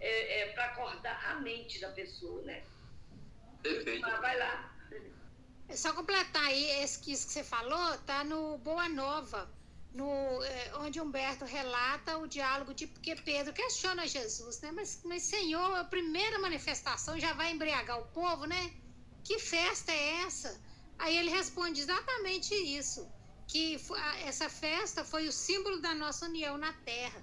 [0.00, 2.64] É, é para acordar a mente da pessoa, né?
[3.62, 4.04] Perfeito.
[4.04, 4.74] Ah, vai lá.
[5.68, 9.48] É só completar aí, esse que, isso que você falou, tá no Boa Nova,
[9.94, 14.72] no, é, onde Humberto relata o diálogo de porque Pedro questiona Jesus, né?
[14.72, 18.72] Mas, mas Senhor, a primeira manifestação já vai embriagar o povo, né?
[19.22, 20.60] Que festa é essa?
[20.98, 23.08] Aí ele responde exatamente isso
[23.46, 23.78] que
[24.24, 27.22] essa festa foi o símbolo da nossa união na terra.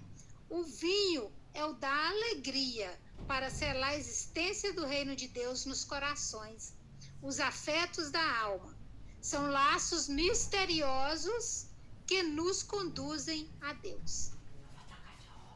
[0.49, 5.83] O vinho é o da alegria para selar a existência do reino de Deus nos
[5.83, 6.75] corações.
[7.21, 8.77] Os afetos da alma
[9.21, 11.67] são laços misteriosos
[12.07, 14.31] que nos conduzem a Deus.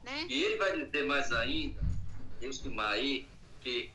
[0.04, 0.28] Né?
[0.30, 1.82] E ele vai dizer mais ainda,
[2.40, 3.28] Deus que Maí,
[3.62, 3.92] que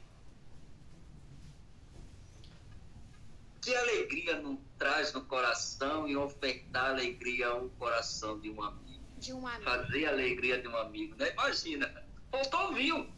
[3.69, 9.05] que alegria não traz no coração e ofertar alegria ao coração de um amigo.
[9.19, 9.65] De um amigo.
[9.65, 11.33] Fazer a alegria de um amigo, né?
[11.33, 13.13] Imagina, faltou vinho.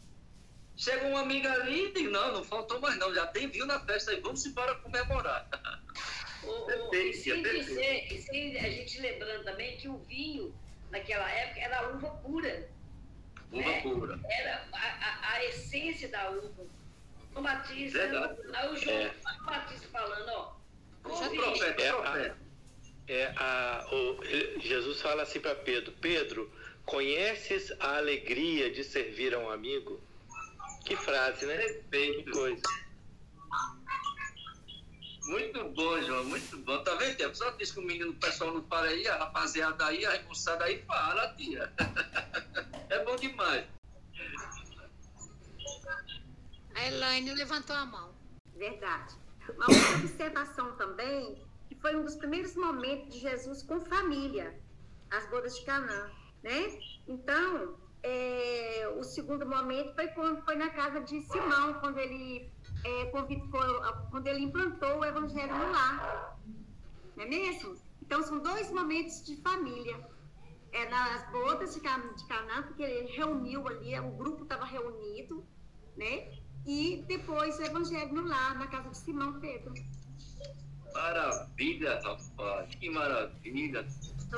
[0.75, 3.79] Chega um amigo ali e diz, não, não faltou mais não, já tem vinho na
[3.85, 5.47] festa, aí vamos embora comemorar.
[6.43, 10.51] O, o, e, sem dizer, e sem a gente lembrando também que o vinho
[10.89, 12.67] naquela época, era uva pura.
[13.51, 13.81] Uva né?
[13.81, 14.19] pura.
[14.27, 16.65] Era a, a, a, essência da uva.
[17.35, 17.99] O Batista,
[18.53, 19.13] aí o João é.
[19.45, 20.55] Batista falando, ó.
[21.03, 22.37] O profeta, é, profeta.
[23.07, 26.51] É, a, o, Jesus fala assim para Pedro: Pedro,
[26.85, 29.99] conheces a alegria de servir a um amigo?
[30.85, 31.57] Que frase, né?
[31.89, 32.25] Perfeito.
[32.25, 32.61] Que coisa.
[35.25, 36.83] Muito bom, João, muito bom.
[36.83, 37.35] Tá vendo?
[37.35, 40.65] Só diz que o menino, o pessoal não fala aí, a rapaziada aí, a moçada
[40.65, 41.71] aí fala, tia.
[42.89, 43.65] é bom demais.
[46.81, 48.11] A Elaine levantou a mão.
[48.55, 49.15] Verdade.
[49.55, 54.59] Uma outra observação também, que foi um dos primeiros momentos de Jesus com família,
[55.11, 56.09] as bodas de Canaã,
[56.41, 56.79] né?
[57.07, 62.51] Então, é, o segundo momento foi quando foi na casa de Simão, quando ele,
[62.83, 63.05] é,
[64.09, 66.39] quando ele implantou o evangelho no lar.
[67.15, 67.79] Não é mesmo?
[68.01, 70.03] Então, são dois momentos de família.
[70.71, 75.45] É nas bodas de Canaã, porque ele reuniu ali, o grupo estava reunido,
[75.95, 76.40] né?
[76.65, 79.73] E depois o evangelho no lar, na casa de Simão Pedro.
[80.93, 83.85] Maravilha, rapaz, que maravilha.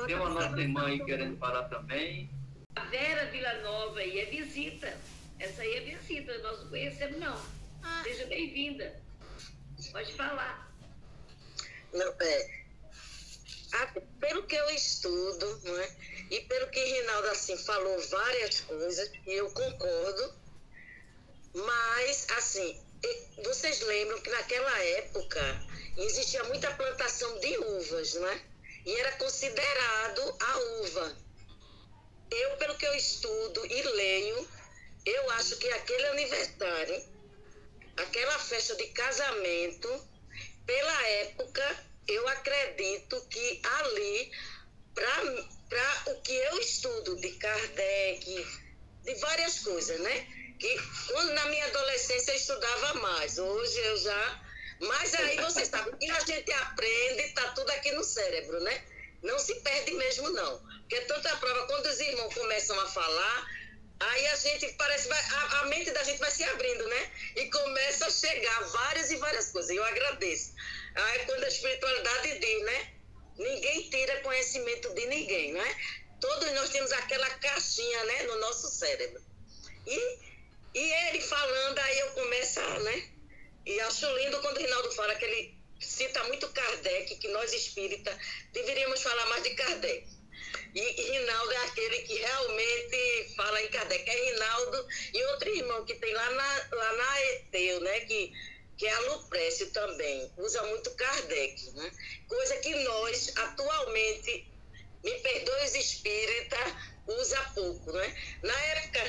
[0.06, 2.30] Tem uma nossa irmã aí querendo falar também.
[2.76, 4.96] A Vera Vila Nova aí é visita.
[5.38, 7.40] Essa aí é visita, nós não conhecemos não.
[7.82, 8.02] Ah.
[8.02, 9.00] Seja bem-vinda.
[9.92, 10.72] Pode falar.
[11.92, 12.50] Não, é,
[14.20, 15.90] pelo que eu estudo, não é?
[16.30, 20.34] e pelo que Rinaldo assim falou várias coisas, e eu concordo,
[21.54, 22.80] mas assim,
[23.44, 25.40] vocês lembram que naquela época
[25.96, 28.40] existia muita plantação de uvas, não é?
[28.84, 31.24] E era considerado a uva
[32.34, 34.48] eu, pelo que eu estudo e leio,
[35.06, 37.04] eu acho que aquele aniversário,
[37.96, 40.08] aquela festa de casamento,
[40.66, 44.32] pela época, eu acredito que ali,
[44.94, 48.46] para o que eu estudo de Kardec,
[49.04, 50.43] de várias coisas, né?
[50.58, 50.76] Que
[51.08, 54.40] quando na minha adolescência eu estudava mais, hoje eu já.
[54.80, 58.84] Mas aí você sabe que a gente aprende, tá tudo aqui no cérebro, né?
[59.22, 60.58] Não se perde mesmo, não.
[60.80, 63.46] Porque tanta prova, quando os irmãos começam a falar,
[64.00, 67.10] aí a gente parece, vai, a, a, mente da gente vai se abrindo, né?
[67.36, 69.74] E começa a chegar várias e várias coisas.
[69.74, 70.52] Eu agradeço.
[70.94, 72.92] Aí quando a espiritualidade diz, né?
[73.38, 75.76] Ninguém tira conhecimento de ninguém, né?
[76.20, 78.22] Todos nós temos aquela caixinha, né?
[78.24, 79.22] No nosso cérebro.
[79.86, 80.18] E,
[80.74, 83.10] e ele falando, aí eu começo a, né?
[83.64, 88.16] E acho lindo quando o Rinaldo fala que ele cita muito Kardec, que nós espírita
[88.52, 90.06] deveríamos falar mais de Kardec.
[90.74, 94.10] E, e Rinaldo é aquele que realmente fala em Kardec.
[94.10, 98.00] É Rinaldo e outro irmão que tem lá na, lá na Eteu, né?
[98.00, 98.32] Que,
[98.76, 100.30] que é a Luprécio também.
[100.36, 101.90] Usa muito Kardec, né?
[102.28, 104.52] Coisa que nós, atualmente,
[105.04, 106.58] me perdoe os espírita,
[107.06, 108.38] usa pouco, né?
[108.42, 109.00] Na época,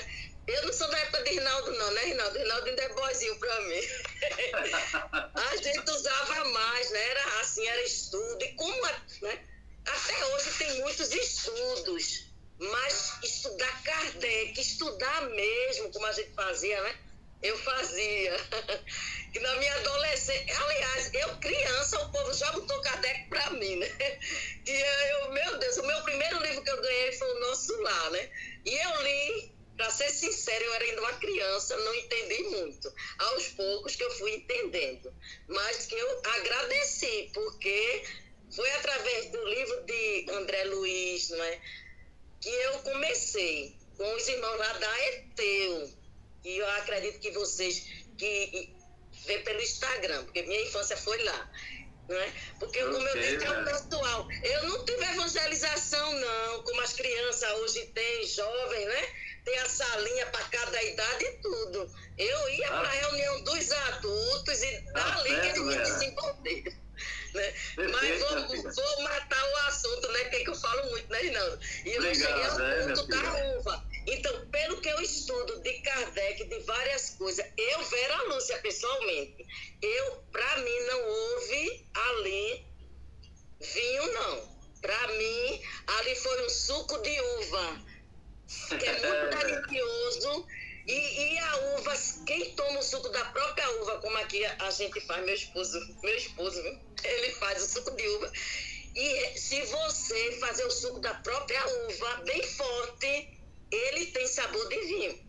[0.48, 2.38] eu não sou da época de Rinaldo, não, né, Rinaldo?
[2.38, 3.82] Rinaldo ainda é boizinho pra mim.
[5.34, 7.10] a gente usava mais, né?
[7.10, 8.44] Era assim, era estudo.
[8.44, 8.82] E como,
[9.22, 9.46] né?
[9.86, 12.28] Até hoje tem muitos estudos,
[12.60, 16.96] mas estudar Kardec, estudar mesmo, como a gente fazia, né?
[17.42, 18.38] Eu fazia.
[19.36, 23.88] E na minha adolescência, aliás, eu criança, o povo já botou Kardec pra mim, né?
[24.66, 28.12] E eu, meu Deus, o meu primeiro livro que eu ganhei foi o Nosso Lar,
[28.12, 28.30] né?
[28.64, 32.94] E eu li para ser sincero, eu era ainda uma criança, não entendi muito.
[33.20, 35.14] Aos poucos que eu fui entendendo.
[35.48, 38.04] Mas que eu agradeci, porque
[38.56, 41.60] foi através do livro de André Luiz, não é?
[42.40, 45.90] Que eu comecei com os irmãos lá da Eteu.
[46.44, 47.86] E eu acredito que vocês
[48.18, 48.74] que
[49.26, 51.52] vê pelo Instagram, porque minha infância foi lá.
[52.08, 52.34] Não é?
[52.60, 54.28] Porque o meu disse é o pessoal.
[54.44, 59.25] Eu não tive evangelização, não, como as crianças hoje têm, jovens, né?
[59.46, 61.90] Tem a salinha para cada idade e tudo.
[62.18, 62.80] Eu ia ah.
[62.80, 66.86] para a reunião dos adultos e ah, dali que eles me desenvolveram.
[67.34, 67.54] Né?
[67.92, 70.24] Mas vou, vou, matar o assunto, né?
[70.26, 71.60] Que, é que eu falo muito, né, Rinaldo?
[71.84, 73.86] E eu Legal, cheguei ao né, ponto da uva.
[74.08, 79.46] Então, pelo que eu estudo de Kardec, de várias coisas, eu, Vera Lúcia, pessoalmente,
[79.82, 82.66] eu, para mim, não houve ali
[83.60, 84.56] vinho, não.
[84.82, 87.95] Para mim, ali foi um suco de uva
[88.48, 90.48] que é muito delicioso.
[90.88, 91.94] E, e, a uva,
[92.28, 96.16] quem toma o suco da própria uva, como aqui a gente faz, meu esposo, meu
[96.16, 96.62] esposo,
[97.04, 98.32] ele faz o suco de uva.
[98.96, 103.40] E se você fazer o suco da própria uva bem forte,
[103.72, 105.26] ele tem sabor de vinho.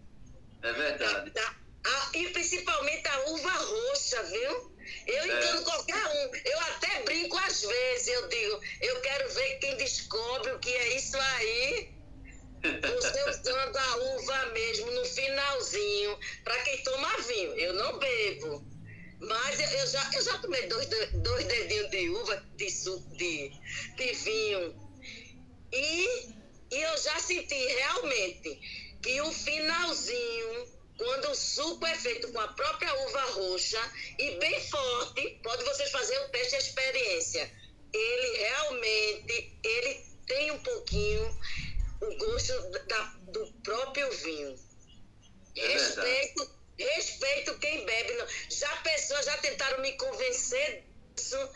[0.62, 1.30] É verdade.
[1.30, 2.10] Tá, tá.
[2.12, 4.76] e principalmente a uva roxa, viu?
[5.06, 5.26] Eu é.
[5.26, 6.34] engano qualquer um.
[6.44, 10.96] Eu até brinco às vezes, eu digo, eu quero ver quem descobre o que é
[10.96, 11.95] isso aí
[12.62, 17.54] você usando a uva mesmo no finalzinho, para quem toma vinho.
[17.54, 18.64] Eu não bebo.
[19.20, 23.50] Mas eu, eu já, eu já tomei dois, dois dedinhos de uva de suco de,
[23.96, 24.74] de vinho.
[25.72, 26.34] E,
[26.70, 28.60] e eu já senti realmente
[29.02, 34.60] que o finalzinho, quando o suco é feito com a própria uva roxa e bem
[34.68, 37.50] forte, pode vocês fazer o teste de experiência.
[37.92, 41.38] Ele realmente, ele tem um pouquinho
[42.00, 44.58] o gosto da, do próprio vinho.
[45.56, 48.12] É respeito, respeito quem bebe.
[48.50, 50.84] Já pessoas já tentaram me convencer
[51.14, 51.50] disso.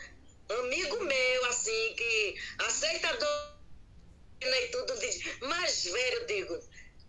[0.49, 3.61] Amigo meu, assim, que aceita dor
[4.41, 6.59] e tudo, diz, mas velho, eu digo,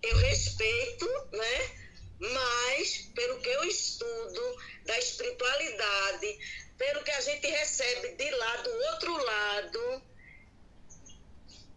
[0.03, 1.83] eu respeito, né?
[2.21, 6.39] Mas, pelo que eu estudo da espiritualidade,
[6.79, 10.03] pelo que a gente recebe de lá, do outro lado,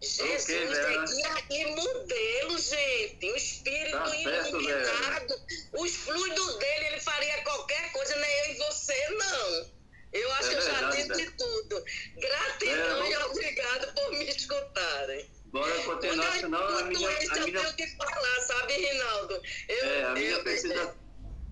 [0.02, 3.32] Jesus okay, é guia e modelo, gente.
[3.32, 5.34] O espírito tá iluminado,
[5.74, 9.76] os fluidos dele, ele faria qualquer coisa, nem eu e você, não.
[10.14, 11.84] Eu acho é que eu já disse tudo.
[12.18, 15.30] Gratidão é, e obrigado por me escutarem.
[15.48, 17.10] Bora continuar, senão a minha.
[17.10, 17.60] A minha...
[17.60, 19.42] Eu tenho que falar, sabe, Rinaldo?
[19.68, 20.96] Eu, é, a minha eu, precisa.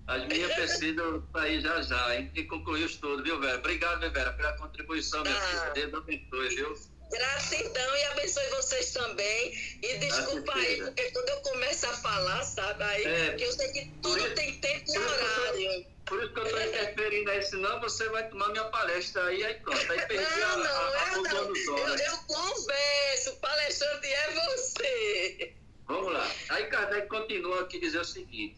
[0.06, 2.04] As minhas precisam sair já já.
[2.06, 3.56] A gente concluiu tudo, viu, Vera?
[3.56, 5.40] Obrigado, Vera, pela contribuição, minha ah.
[5.40, 5.70] filha.
[5.70, 6.93] Deus abençoe, viu?
[7.10, 9.52] Gratidão e abençoe vocês também.
[9.82, 13.72] E desculpa aí, porque quando eu começo a falar, sabe, aí, é, que eu sei
[13.72, 15.86] que tudo isso, tem tempo e horário.
[16.06, 19.54] Por isso que eu estou interferindo aí, senão você vai tomar minha palestra aí, aí
[19.54, 19.92] pronto.
[19.92, 21.56] Aí perdi não, a, não, a, a, eu, não.
[21.78, 25.54] Eu, eu converso, o palestrante é você.
[25.86, 26.30] Vamos lá.
[26.50, 28.56] Aí Kardec continua aqui dizer o seguinte.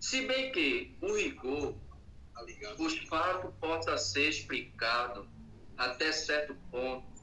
[0.00, 1.74] Se bem que o rigor,
[2.78, 5.28] os fatos possa ser explicado
[5.76, 7.17] até certo ponto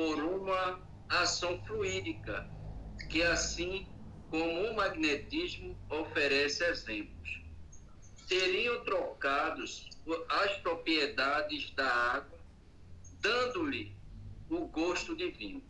[0.00, 0.80] por uma
[1.10, 2.50] ação fluídica,
[3.10, 3.86] que assim
[4.30, 7.42] como o magnetismo oferece exemplos
[8.26, 9.90] seriam trocados
[10.30, 12.38] as propriedades da água,
[13.20, 13.94] dando-lhe
[14.48, 15.62] o gosto de vinho.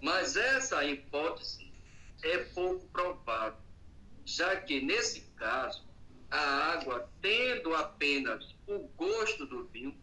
[0.00, 1.72] Mas essa hipótese
[2.22, 3.58] é pouco provável,
[4.24, 5.84] já que nesse caso,
[6.30, 6.38] a
[6.74, 10.00] água, tendo apenas o gosto do vinho,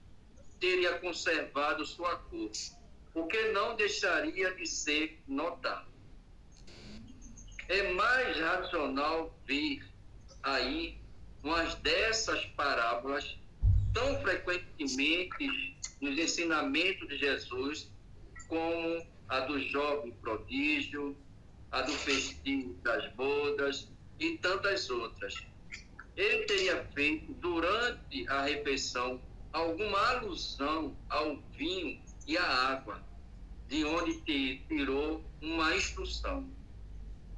[0.59, 2.51] teria conservado sua cor,
[3.14, 5.88] o que não deixaria de ser notado.
[7.68, 9.84] É mais racional ver
[10.43, 10.97] aí
[11.43, 13.38] umas dessas parábolas
[13.93, 17.91] tão frequentemente nos ensinamentos de Jesus,
[18.47, 21.16] como a do jovem prodígio,
[21.72, 25.36] a do festivo das bodas e tantas outras.
[26.16, 29.22] Ele teria feito durante a refeição
[29.53, 33.03] alguma alusão ao vinho e à água,
[33.67, 34.21] de onde
[34.67, 36.47] tirou uma instrução.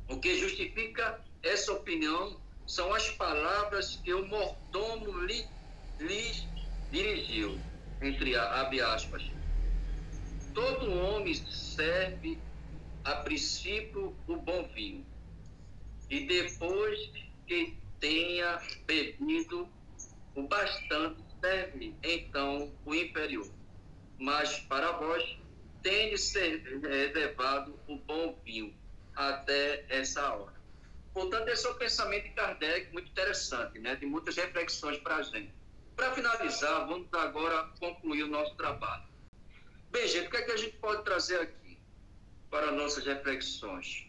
[0.10, 2.38] O que justifica essa opinião
[2.68, 5.48] são as palavras que o mordomo lhe,
[5.98, 6.46] lhes
[6.92, 7.58] dirigiu,
[8.02, 9.24] entre abre aspas.
[10.54, 12.38] Todo homem serve
[13.06, 15.06] a princípio o bom vinho,
[16.10, 17.00] e depois
[17.48, 19.70] que tenha bebido
[20.36, 23.61] o bastante, serve então o inferior.
[24.22, 25.36] Mas para vós
[25.82, 28.72] tem de ser reservado o bom vinho
[29.16, 30.54] até essa hora.
[31.12, 33.96] Portanto, esse é o pensamento de Kardec, muito interessante, né?
[33.96, 35.52] de muitas reflexões para a gente.
[35.96, 39.08] Para finalizar, vamos agora concluir o nosso trabalho.
[39.90, 41.80] Bem, gente, o que é que a gente pode trazer aqui
[42.52, 44.08] para nossas reflexões?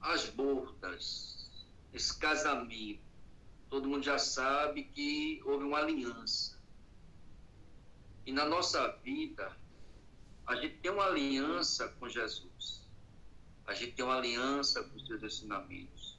[0.00, 3.05] As bordas, esse casamento.
[3.68, 6.56] Todo mundo já sabe que houve uma aliança.
[8.24, 9.56] E na nossa vida,
[10.46, 12.86] a gente tem uma aliança com Jesus
[13.66, 16.16] a gente tem uma aliança com os seus ensinamentos.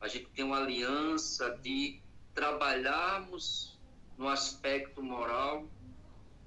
[0.00, 2.00] A gente tem uma aliança de
[2.34, 3.78] trabalharmos
[4.18, 5.66] no aspecto moral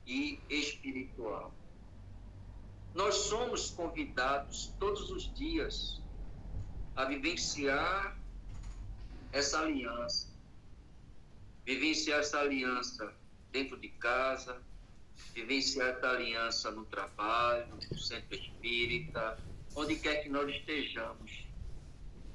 [0.06, 1.52] e espiritual.
[2.94, 6.00] Nós somos convidados todos os dias
[6.96, 8.18] a vivenciar
[9.32, 10.32] essa aliança,
[11.66, 13.14] vivenciar essa aliança
[13.52, 14.62] dentro de casa,
[15.34, 19.38] vivenciar essa aliança no trabalho, no centro espírita,
[19.76, 21.46] onde quer que nós estejamos.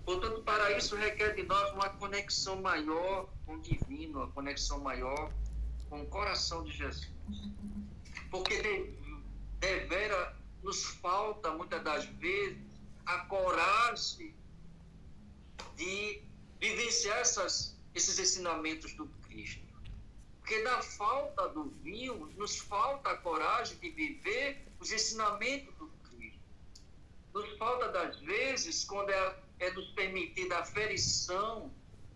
[0.04, 5.32] Portanto, para isso requer de nós uma conexão maior com o divino, uma conexão maior
[5.88, 7.12] com o coração de Jesus.
[8.30, 8.94] Porque de,
[9.58, 12.58] devera nos falta muitas das vezes
[13.06, 14.34] a coragem
[15.76, 16.22] de
[16.58, 19.62] vivenciar essas, esses ensinamentos do Cristo.
[20.40, 25.90] Porque da falta do vinho, nos falta a coragem de viver os ensinamentos do
[27.32, 31.72] nos falta, das vezes, quando é, é nos permitida a aferição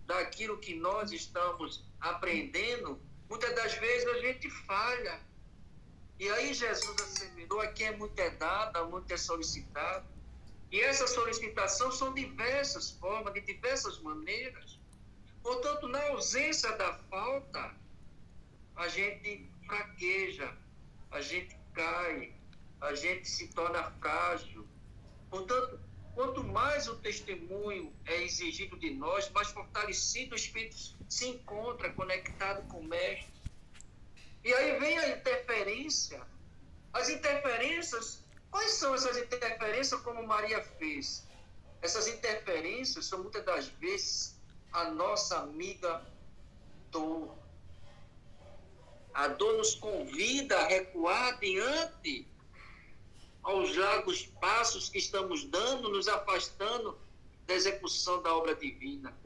[0.06, 5.20] daquilo que nós estamos aprendendo, muitas das vezes a gente falha.
[6.18, 10.06] E aí Jesus assemelhou, aqui é muito é dado, muito é solicitado.
[10.70, 14.73] E essa solicitação são diversas formas, de diversas maneiras.
[15.44, 17.74] Portanto, na ausência da falta,
[18.76, 20.50] a gente fraqueja,
[21.10, 22.32] a gente cai,
[22.80, 24.66] a gente se torna frágil.
[25.28, 25.78] Portanto,
[26.14, 30.76] quanto mais o testemunho é exigido de nós, mais fortalecido o Espírito
[31.10, 33.34] se encontra conectado com o Mestre.
[34.42, 36.22] E aí vem a interferência.
[36.90, 41.28] As interferências, quais são essas interferências como Maria fez?
[41.82, 44.33] Essas interferências são muitas das vezes
[44.74, 46.04] a nossa amiga
[46.90, 47.32] dor.
[49.14, 52.26] A dor nos convida a recuar diante
[53.44, 56.98] aos largos passos que estamos dando, nos afastando
[57.46, 59.16] da execução da obra divina,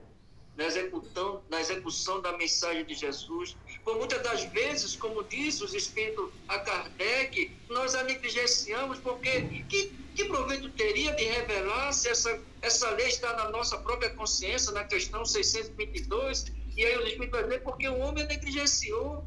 [0.58, 3.56] na execução, na execução da mensagem de Jesus.
[3.84, 9.92] Por muitas das vezes, como disse os Espíritos a Kardec, nós a negligenciamos porque que,
[10.16, 14.82] que proveito teria de revelar se essa, essa lei está na nossa própria consciência, na
[14.82, 19.24] questão 622, e aí os Espíritos vão dizer porque o homem negligenciou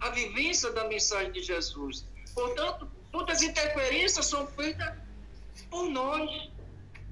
[0.00, 2.04] a vivência da mensagem de Jesus.
[2.34, 4.92] Portanto, muitas interferências são feitas
[5.70, 6.50] por nós.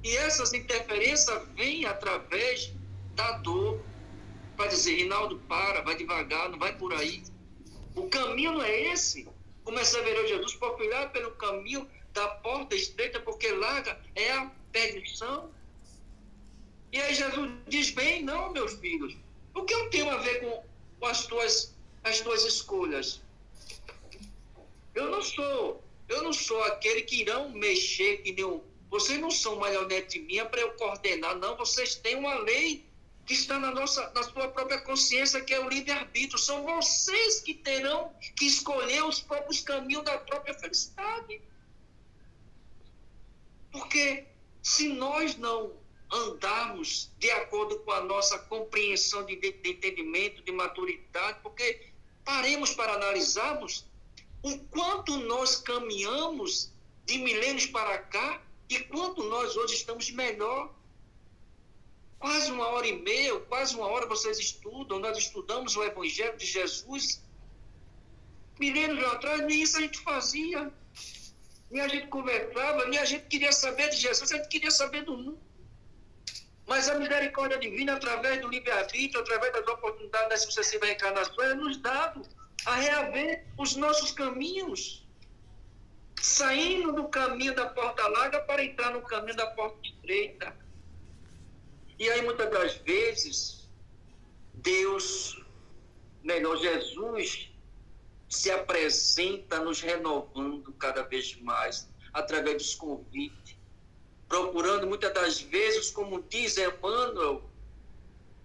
[0.02, 2.74] E essas interferências vêm através
[3.14, 3.80] da dor.
[4.56, 7.22] Para dizer, Rinaldo, para, vai devagar, não vai por aí.
[7.94, 9.28] O caminho não é esse.
[9.64, 14.50] Começa a ver Jesus por olhar pelo caminho da porta estreita, porque larga é a
[14.70, 15.50] perdição.
[16.92, 19.16] E aí Jesus diz, bem, não, meus filhos.
[19.54, 20.64] O que eu tenho a ver com,
[21.00, 21.74] com as tuas
[22.04, 23.22] as tuas escolhas.
[24.94, 28.60] Eu não sou, eu não sou aquele que irão mexer que nem
[28.90, 31.56] vocês não são marionete minha para eu coordenar, não.
[31.56, 32.84] Vocês têm uma lei
[33.26, 36.38] que está na nossa, na sua própria consciência, que é o livre-arbítrio.
[36.38, 41.40] São vocês que terão que escolher os próprios caminhos da própria felicidade.
[43.72, 44.26] Porque
[44.62, 45.72] se nós não
[46.12, 51.88] andarmos de acordo com a nossa compreensão de, de, de entendimento, de maturidade, porque
[52.24, 53.84] paremos para analisarmos
[54.42, 56.72] o quanto nós caminhamos
[57.06, 60.72] de milênios para cá e quanto nós hoje estamos melhor.
[62.24, 66.46] Quase uma hora e meia, quase uma hora vocês estudam, nós estudamos o Evangelho de
[66.46, 67.22] Jesus.
[68.58, 70.72] Milênios atrás, nem isso a gente fazia.
[71.70, 75.04] Nem a gente conversava, nem a gente queria saber de Jesus, a gente queria saber
[75.04, 75.38] do mundo.
[76.66, 81.76] Mas a misericórdia divina, através do livre-arbítrio, através das oportunidades das sucessivas reencarnações, é nos
[81.76, 82.22] dado
[82.64, 85.06] a reaver os nossos caminhos,
[86.22, 90.63] saindo do caminho da porta larga para entrar no caminho da porta estreita.
[91.98, 93.68] E aí, muitas das vezes,
[94.54, 95.40] Deus,
[96.22, 97.50] melhor, Jesus,
[98.28, 103.56] se apresenta nos renovando cada vez mais, através dos convites
[104.34, 107.48] procurando muitas das vezes, como diz Emmanuel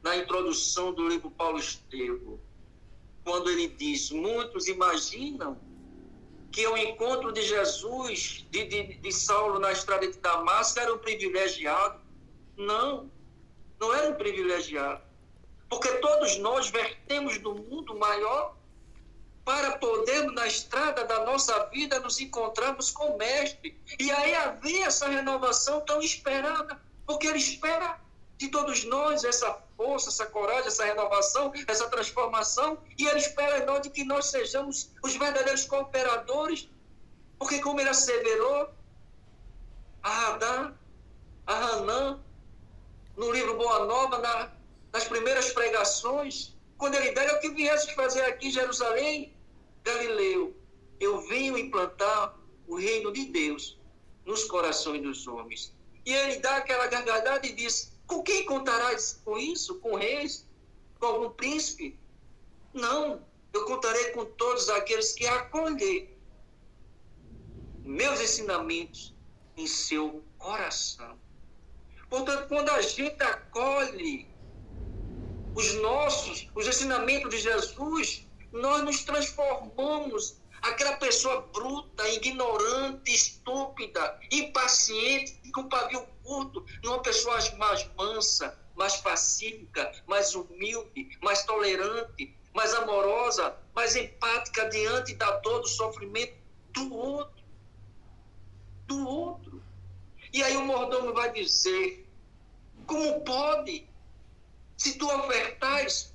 [0.04, 2.40] na introdução do livro Paulo Estevo,
[3.24, 5.58] quando ele diz: Muitos imaginam
[6.52, 10.98] que o encontro de Jesus, de, de, de Saulo na estrada de Damasco, era um
[11.00, 12.00] privilegiado.
[12.56, 13.10] Não,
[13.80, 15.02] não era um privilegiado.
[15.70, 18.56] Porque todos nós vertemos do mundo maior
[19.46, 23.80] para podermos, na estrada da nossa vida, nos encontrarmos com o Mestre.
[24.00, 28.00] E aí haver essa renovação tão esperada, porque Ele espera
[28.38, 33.82] de todos nós essa força, essa coragem, essa renovação, essa transformação, e Ele espera nós
[33.82, 36.70] de que nós sejamos os verdadeiros cooperadores,
[37.38, 38.70] porque como Ele asseverou,
[40.04, 40.74] a Radá,
[41.46, 42.20] a Hanã,
[43.20, 44.50] no livro Boa Nova, na,
[44.94, 49.36] nas primeiras pregações, quando ele der, o que viesse fazer aqui em Jerusalém,
[49.84, 50.56] Galileu,
[51.02, 53.78] eu venho implantar o reino de Deus
[54.26, 55.76] nos corações dos homens.
[56.06, 59.80] E ele dá aquela gargalhada e diz: Com quem contarás com isso?
[59.82, 60.48] Com reis?
[60.98, 62.00] Com algum príncipe?
[62.74, 63.22] Não,
[63.52, 66.18] eu contarei com todos aqueles que acolher
[67.84, 69.14] meus ensinamentos
[69.58, 71.20] em seu coração.
[72.10, 74.28] Portanto, quando a gente acolhe
[75.54, 85.52] os nossos, os ensinamentos de Jesus, nós nos transformamos aquela pessoa bruta, ignorante, estúpida, impaciente,
[85.52, 93.56] com pavio curto, numa pessoa mais mansa, mais pacífica, mais humilde, mais tolerante, mais amorosa,
[93.76, 96.34] mais empática diante da dor, do sofrimento
[96.70, 97.44] do outro.
[98.88, 99.69] Do outro.
[100.32, 102.08] E aí o mordomo vai dizer:
[102.86, 103.88] Como pode?
[104.78, 106.14] Se tu ofertares,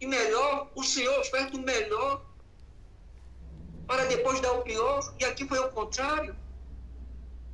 [0.00, 2.24] e melhor, o Senhor oferta o melhor,
[3.86, 5.14] para depois dar o pior.
[5.18, 6.36] E aqui foi o contrário.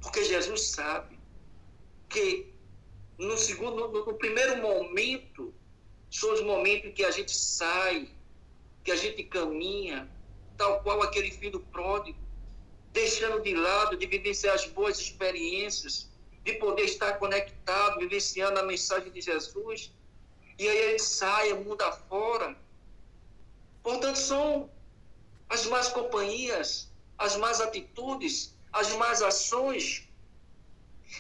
[0.01, 1.19] Porque Jesus sabe
[2.09, 2.53] que
[3.19, 5.55] no segundo, no, no primeiro momento,
[6.11, 8.09] são os momentos que a gente sai,
[8.83, 10.11] que a gente caminha,
[10.57, 12.19] tal qual aquele filho pródigo,
[12.93, 16.09] deixando de lado de vivenciar as boas experiências,
[16.45, 19.93] de poder estar conectado, vivenciando a mensagem de Jesus.
[20.59, 22.57] E aí ele sai, mundo afora.
[23.83, 24.71] Portanto, são
[25.49, 30.09] as más companhias, as más atitudes, as más ações.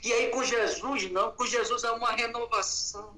[0.04, 3.16] E aí com Jesus, não, com Jesus há uma renovação,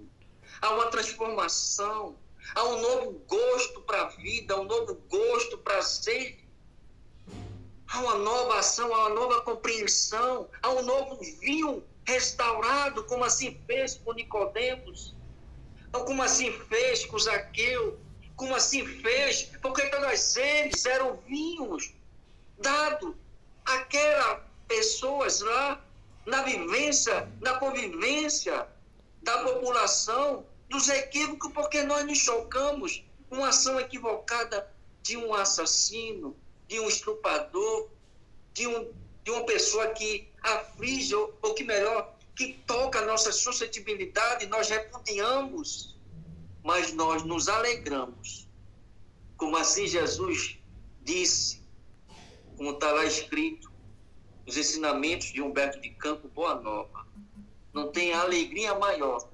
[0.61, 2.16] há uma transformação,
[2.55, 6.41] há um novo gosto para a vida, um novo gosto, prazer
[7.88, 13.60] há uma nova ação, há uma nova compreensão, há um novo vinho restaurado, como assim
[13.66, 15.14] fez com Nicodemos,
[15.92, 17.98] como assim fez com Zaqueu,
[18.36, 21.92] como assim fez, porque todas eles eram vinhos
[22.59, 23.16] dado
[23.64, 25.84] àquelas pessoas lá,
[26.24, 28.66] na vivência, na convivência
[29.22, 34.68] da população, dos equívocos, porque nós nos chocamos com a ação equivocada
[35.02, 36.36] de um assassino,
[36.68, 37.89] de um estuprador,
[38.52, 38.93] de, um,
[39.24, 44.68] de uma pessoa que aflige, ou, ou que melhor, que toca a nossa suscetibilidade, nós
[44.68, 45.97] repudiamos,
[46.62, 48.48] mas nós nos alegramos.
[49.36, 50.59] Como assim Jesus
[51.02, 51.62] disse,
[52.56, 53.72] como está lá escrito,
[54.47, 57.06] os ensinamentos de Humberto de Campo, Boa Nova.
[57.72, 59.28] Não tem alegria maior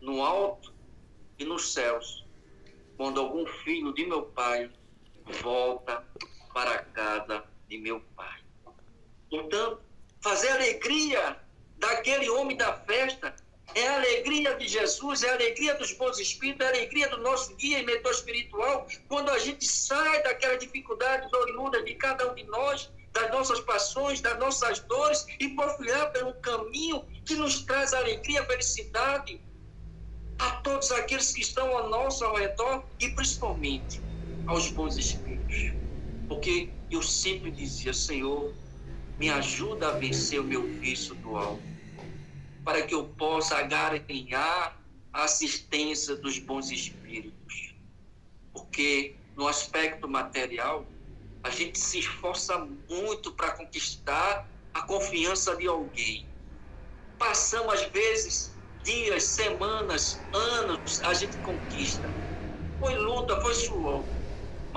[0.00, 0.72] no alto
[1.38, 2.26] e nos céus,
[2.96, 4.70] quando algum filho de meu pai
[5.42, 6.04] volta
[6.52, 8.40] para a casa de meu pai.
[9.30, 9.80] Portanto,
[10.20, 11.36] fazer alegria
[11.76, 13.34] daquele homem da festa
[13.74, 17.18] é a alegria de Jesus, é a alegria dos bons espíritos, é a alegria do
[17.18, 22.34] nosso guia e mentor espiritual, quando a gente sai daquela dificuldade oriunda de cada um
[22.34, 27.92] de nós, das nossas paixões, das nossas dores, e porfiar pelo caminho que nos traz
[27.92, 29.40] alegria, felicidade
[30.38, 34.07] a todos aqueles que estão ao nosso ao redor e principalmente
[34.48, 35.74] aos bons espíritos.
[36.26, 38.56] Porque eu sempre dizia, Senhor,
[39.18, 41.62] me ajuda a vencer o meu vício do alto,
[42.64, 47.74] para que eu possa garanhar a assistência dos bons espíritos.
[48.52, 50.90] Porque no aspecto material,
[51.42, 52.58] a gente se esforça
[52.88, 56.26] muito para conquistar a confiança de alguém.
[57.18, 62.14] Passamos, às vezes, dias, semanas, anos, a gente conquista.
[62.78, 64.17] Foi luta, foi suor.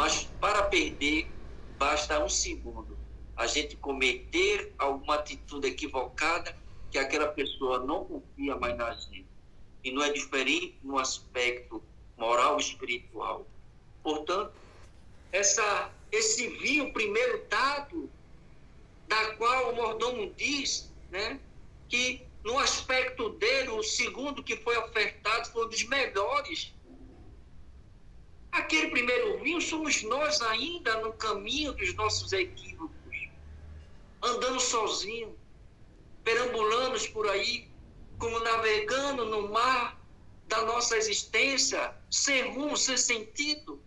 [0.02, 1.32] Mas para perder,
[1.78, 2.98] basta um segundo.
[3.38, 6.58] A gente cometer alguma atitude equivocada
[6.90, 9.28] que aquela pessoa não confia mais na gente.
[9.84, 11.84] E não é diferente no aspecto
[12.18, 13.46] moral e espiritual.
[14.02, 14.52] Portanto,
[15.32, 18.10] essa, esse vinho primeiro dado,
[19.08, 21.40] da qual o mordomo diz, né,
[21.88, 26.74] que no aspecto dele, o segundo que foi ofertado foi um dos melhores
[28.52, 33.30] Aquele primeiro vinho somos nós ainda no caminho dos nossos equívocos,
[34.22, 35.38] andando sozinho,
[36.24, 37.70] perambulando por aí,
[38.20, 39.98] como navegando no mar
[40.48, 43.82] da nossa existência, sem rumo, sem sentido.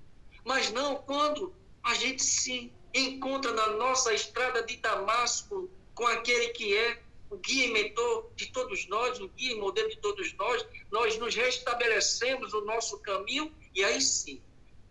[0.45, 6.75] Mas não quando a gente se encontra na nossa estrada de Damasco com aquele que
[6.75, 10.65] é o guia e mentor de todos nós, o guia e modelo de todos nós,
[10.91, 14.41] nós nos restabelecemos o nosso caminho e aí sim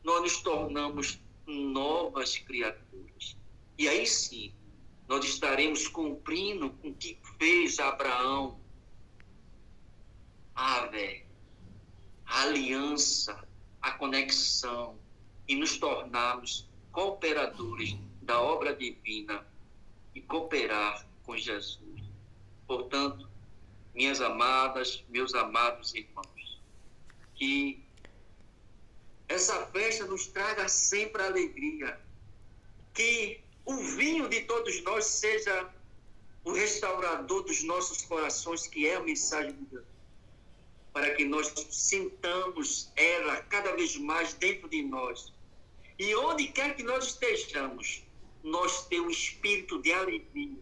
[0.03, 3.37] nós nos tornamos novas criaturas.
[3.77, 4.53] E aí sim,
[5.07, 8.59] nós estaremos cumprindo com o que fez Abraão.
[10.55, 11.25] Ah, velho,
[12.25, 13.47] a aliança,
[13.81, 14.97] a conexão
[15.47, 19.45] e nos tornarmos cooperadores da obra divina
[20.15, 22.01] e cooperar com Jesus.
[22.67, 23.27] Portanto,
[23.93, 26.61] minhas amadas, meus amados irmãos,
[27.35, 27.82] que
[29.33, 31.99] essa festa nos traga sempre alegria.
[32.93, 35.69] Que o vinho de todos nós seja
[36.43, 39.85] o restaurador dos nossos corações, que é a mensagem de Deus.
[40.91, 45.33] Para que nós sintamos ela cada vez mais dentro de nós.
[45.97, 48.03] E onde quer que nós estejamos,
[48.43, 50.59] nós ter um espírito de alegria,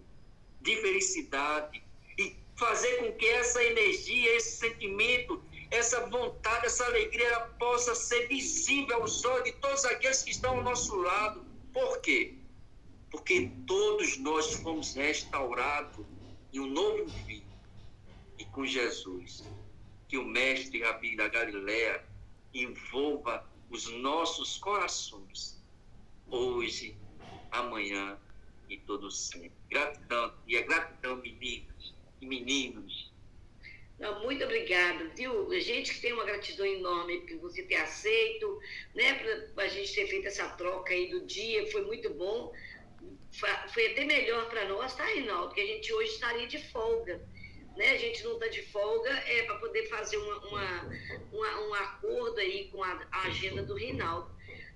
[0.62, 1.84] de felicidade,
[2.18, 8.98] e fazer com que essa energia, esse sentimento essa vontade, essa alegria possa ser visível
[8.98, 11.46] aos olhos de todos aqueles que estão ao nosso lado.
[11.74, 12.36] Por quê?
[13.10, 16.06] Porque todos nós fomos restaurados
[16.52, 17.42] e um novo fim.
[18.38, 19.44] E com Jesus,
[20.10, 22.04] que o Mestre Rabi da Galiléia
[22.54, 25.64] envolva os nossos corações,
[26.30, 26.98] hoje,
[27.50, 28.18] amanhã
[28.70, 29.54] e todo sempre.
[29.70, 33.11] Gratidão, e é gratidão, meninas e meninos.
[34.02, 35.48] Não, muito obrigada, viu?
[35.62, 38.60] Gente que tem uma gratidão enorme por você ter aceito,
[38.96, 39.14] né?
[39.54, 42.52] Para a gente ter feito essa troca aí do dia, foi muito bom.
[43.74, 45.48] Foi até melhor para nós, tá, Reinaldo?
[45.48, 47.22] Porque a gente hoje estaria de folga
[47.76, 47.92] né?
[47.92, 50.90] A gente não está de folga é para poder fazer uma, uma,
[51.32, 54.30] uma, um acordo aí com a, a, agenda do Rinaldo.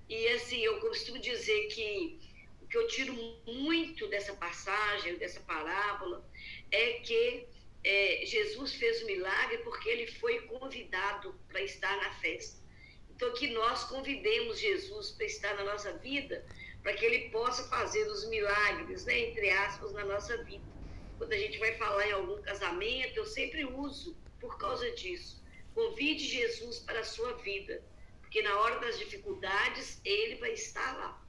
[0.07, 2.19] E assim, eu costumo dizer que
[2.61, 3.14] o que eu tiro
[3.45, 6.27] muito dessa passagem, dessa parábola,
[6.72, 7.47] é que
[7.86, 12.64] é, Jesus fez o milagre porque ele foi convidado para estar na festa.
[13.10, 16.45] Então, que nós convidemos Jesus para estar na nossa vida,
[16.84, 20.76] para que ele possa fazer os milagres, né, entre aspas, na nossa vida
[21.18, 25.44] quando a gente vai falar em algum casamento, eu sempre uso por causa disso.
[25.74, 27.84] Convide Jesus para a sua vida,
[28.22, 31.26] porque na hora das dificuldades, ele vai estar lá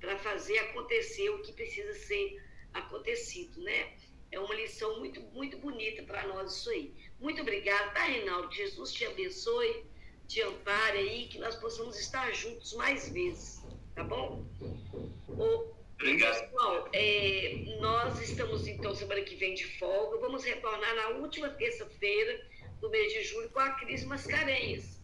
[0.00, 2.42] para fazer acontecer o que precisa ser
[2.74, 3.96] acontecido, né?
[4.32, 6.94] É uma lição muito, muito bonita para nós isso aí.
[7.20, 8.52] Muito obrigada, tá, Reinaldo?
[8.52, 9.84] Jesus te abençoe,
[10.26, 13.62] te ampare aí, que nós possamos estar juntos mais vezes,
[13.94, 14.44] tá bom?
[15.28, 15.72] O,
[16.02, 16.50] Obrigado.
[16.50, 20.18] Pessoal, é, nós estamos então semana que vem de folga.
[20.18, 22.44] Vamos retornar na última terça-feira
[22.80, 24.98] do mês de julho com a Cris Mascarenhas,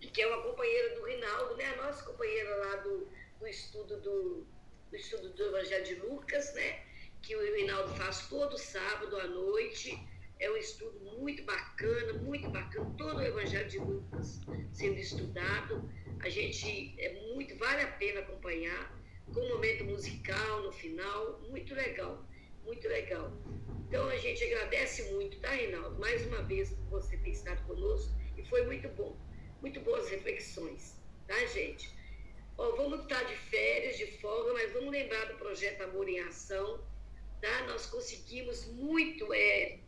[0.00, 1.64] que é uma companheira do Rinaldo, né?
[1.64, 3.08] A nossa companheira lá do,
[3.40, 4.46] do estudo do,
[4.88, 6.85] do estudo do Evangelho de Lucas, né?
[7.26, 9.98] Que o Rinaldo faz todo sábado à noite.
[10.38, 14.40] É um estudo muito bacana, muito bacana, todo o Evangelho de Lucas
[14.72, 15.90] sendo estudado.
[16.20, 18.96] A gente é muito, vale a pena acompanhar
[19.34, 22.24] com um momento musical no final, muito legal,
[22.64, 23.32] muito legal.
[23.88, 25.98] Então a gente agradece muito, tá, Reinaldo?
[25.98, 29.18] Mais uma vez por você ter estado conosco e foi muito bom,
[29.60, 30.94] muito boas reflexões,
[31.26, 31.90] tá, gente?
[32.56, 36.80] Ó, vamos estar de férias, de folga, mas vamos lembrar do projeto Amor em Ação,
[37.40, 37.62] tá?
[37.66, 39.78] Nós conseguimos muito, é,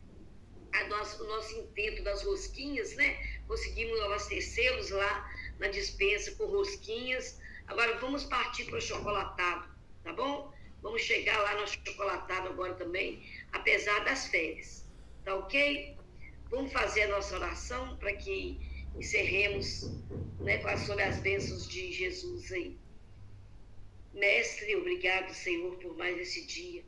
[0.89, 3.41] nosso, o nosso intento das rosquinhas, né?
[3.47, 7.39] Conseguimos abastecê-los lá na dispensa com rosquinhas
[7.69, 9.69] Agora vamos partir para o chocolatado,
[10.03, 10.53] tá bom?
[10.81, 13.23] Vamos chegar lá no chocolatado agora também,
[13.53, 14.87] apesar das férias,
[15.23, 15.95] tá ok?
[16.49, 18.59] Vamos fazer a nossa oração para que
[18.97, 19.91] encerremos
[20.41, 22.79] né, sobre as bênçãos de Jesus aí.
[24.15, 26.83] Mestre, obrigado, Senhor, por mais esse dia.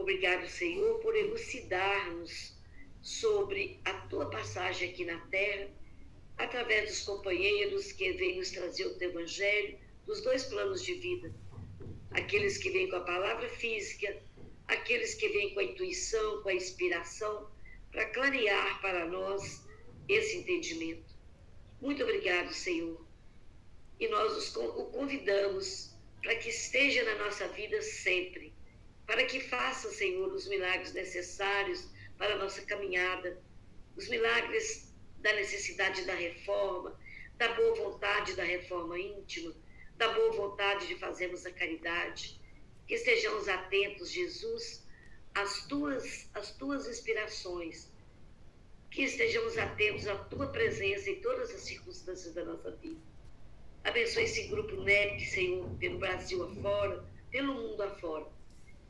[0.00, 2.56] Obrigado, Senhor, por elucidar-nos
[3.02, 5.68] sobre a tua passagem aqui na terra
[6.38, 11.34] através dos companheiros que vêm nos trazer o teu evangelho, dos dois planos de vida.
[12.12, 14.22] Aqueles que vêm com a palavra física,
[14.68, 17.50] aqueles que vêm com a intuição, com a inspiração,
[17.92, 19.66] para clarear para nós
[20.08, 21.14] esse entendimento.
[21.78, 23.04] Muito obrigado, Senhor.
[23.98, 28.49] E nós o convidamos para que esteja na nossa vida sempre,
[29.10, 31.84] para que faça, Senhor, os milagres necessários
[32.16, 33.42] para a nossa caminhada,
[33.96, 36.96] os milagres da necessidade da reforma,
[37.36, 39.52] da boa vontade da reforma íntima,
[39.96, 42.40] da boa vontade de fazermos a caridade.
[42.86, 44.86] Que estejamos atentos, Jesus,
[45.34, 47.90] às tuas, às tuas inspirações.
[48.92, 53.00] Que estejamos atentos à tua presença em todas as circunstâncias da nossa vida.
[53.82, 58.38] Abençoe esse grupo NEP, Senhor, pelo Brasil afora, pelo mundo afora.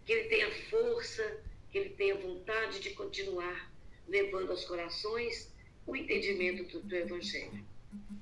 [0.04, 3.70] Que ele tenha força, que ele tenha vontade de continuar
[4.08, 5.52] levando aos corações
[5.86, 7.64] o entendimento do teu Evangelho.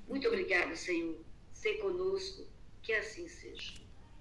[0.07, 1.19] Muito obrigada, Senhor.
[1.51, 2.47] Ser conosco,
[2.81, 3.88] que assim seja.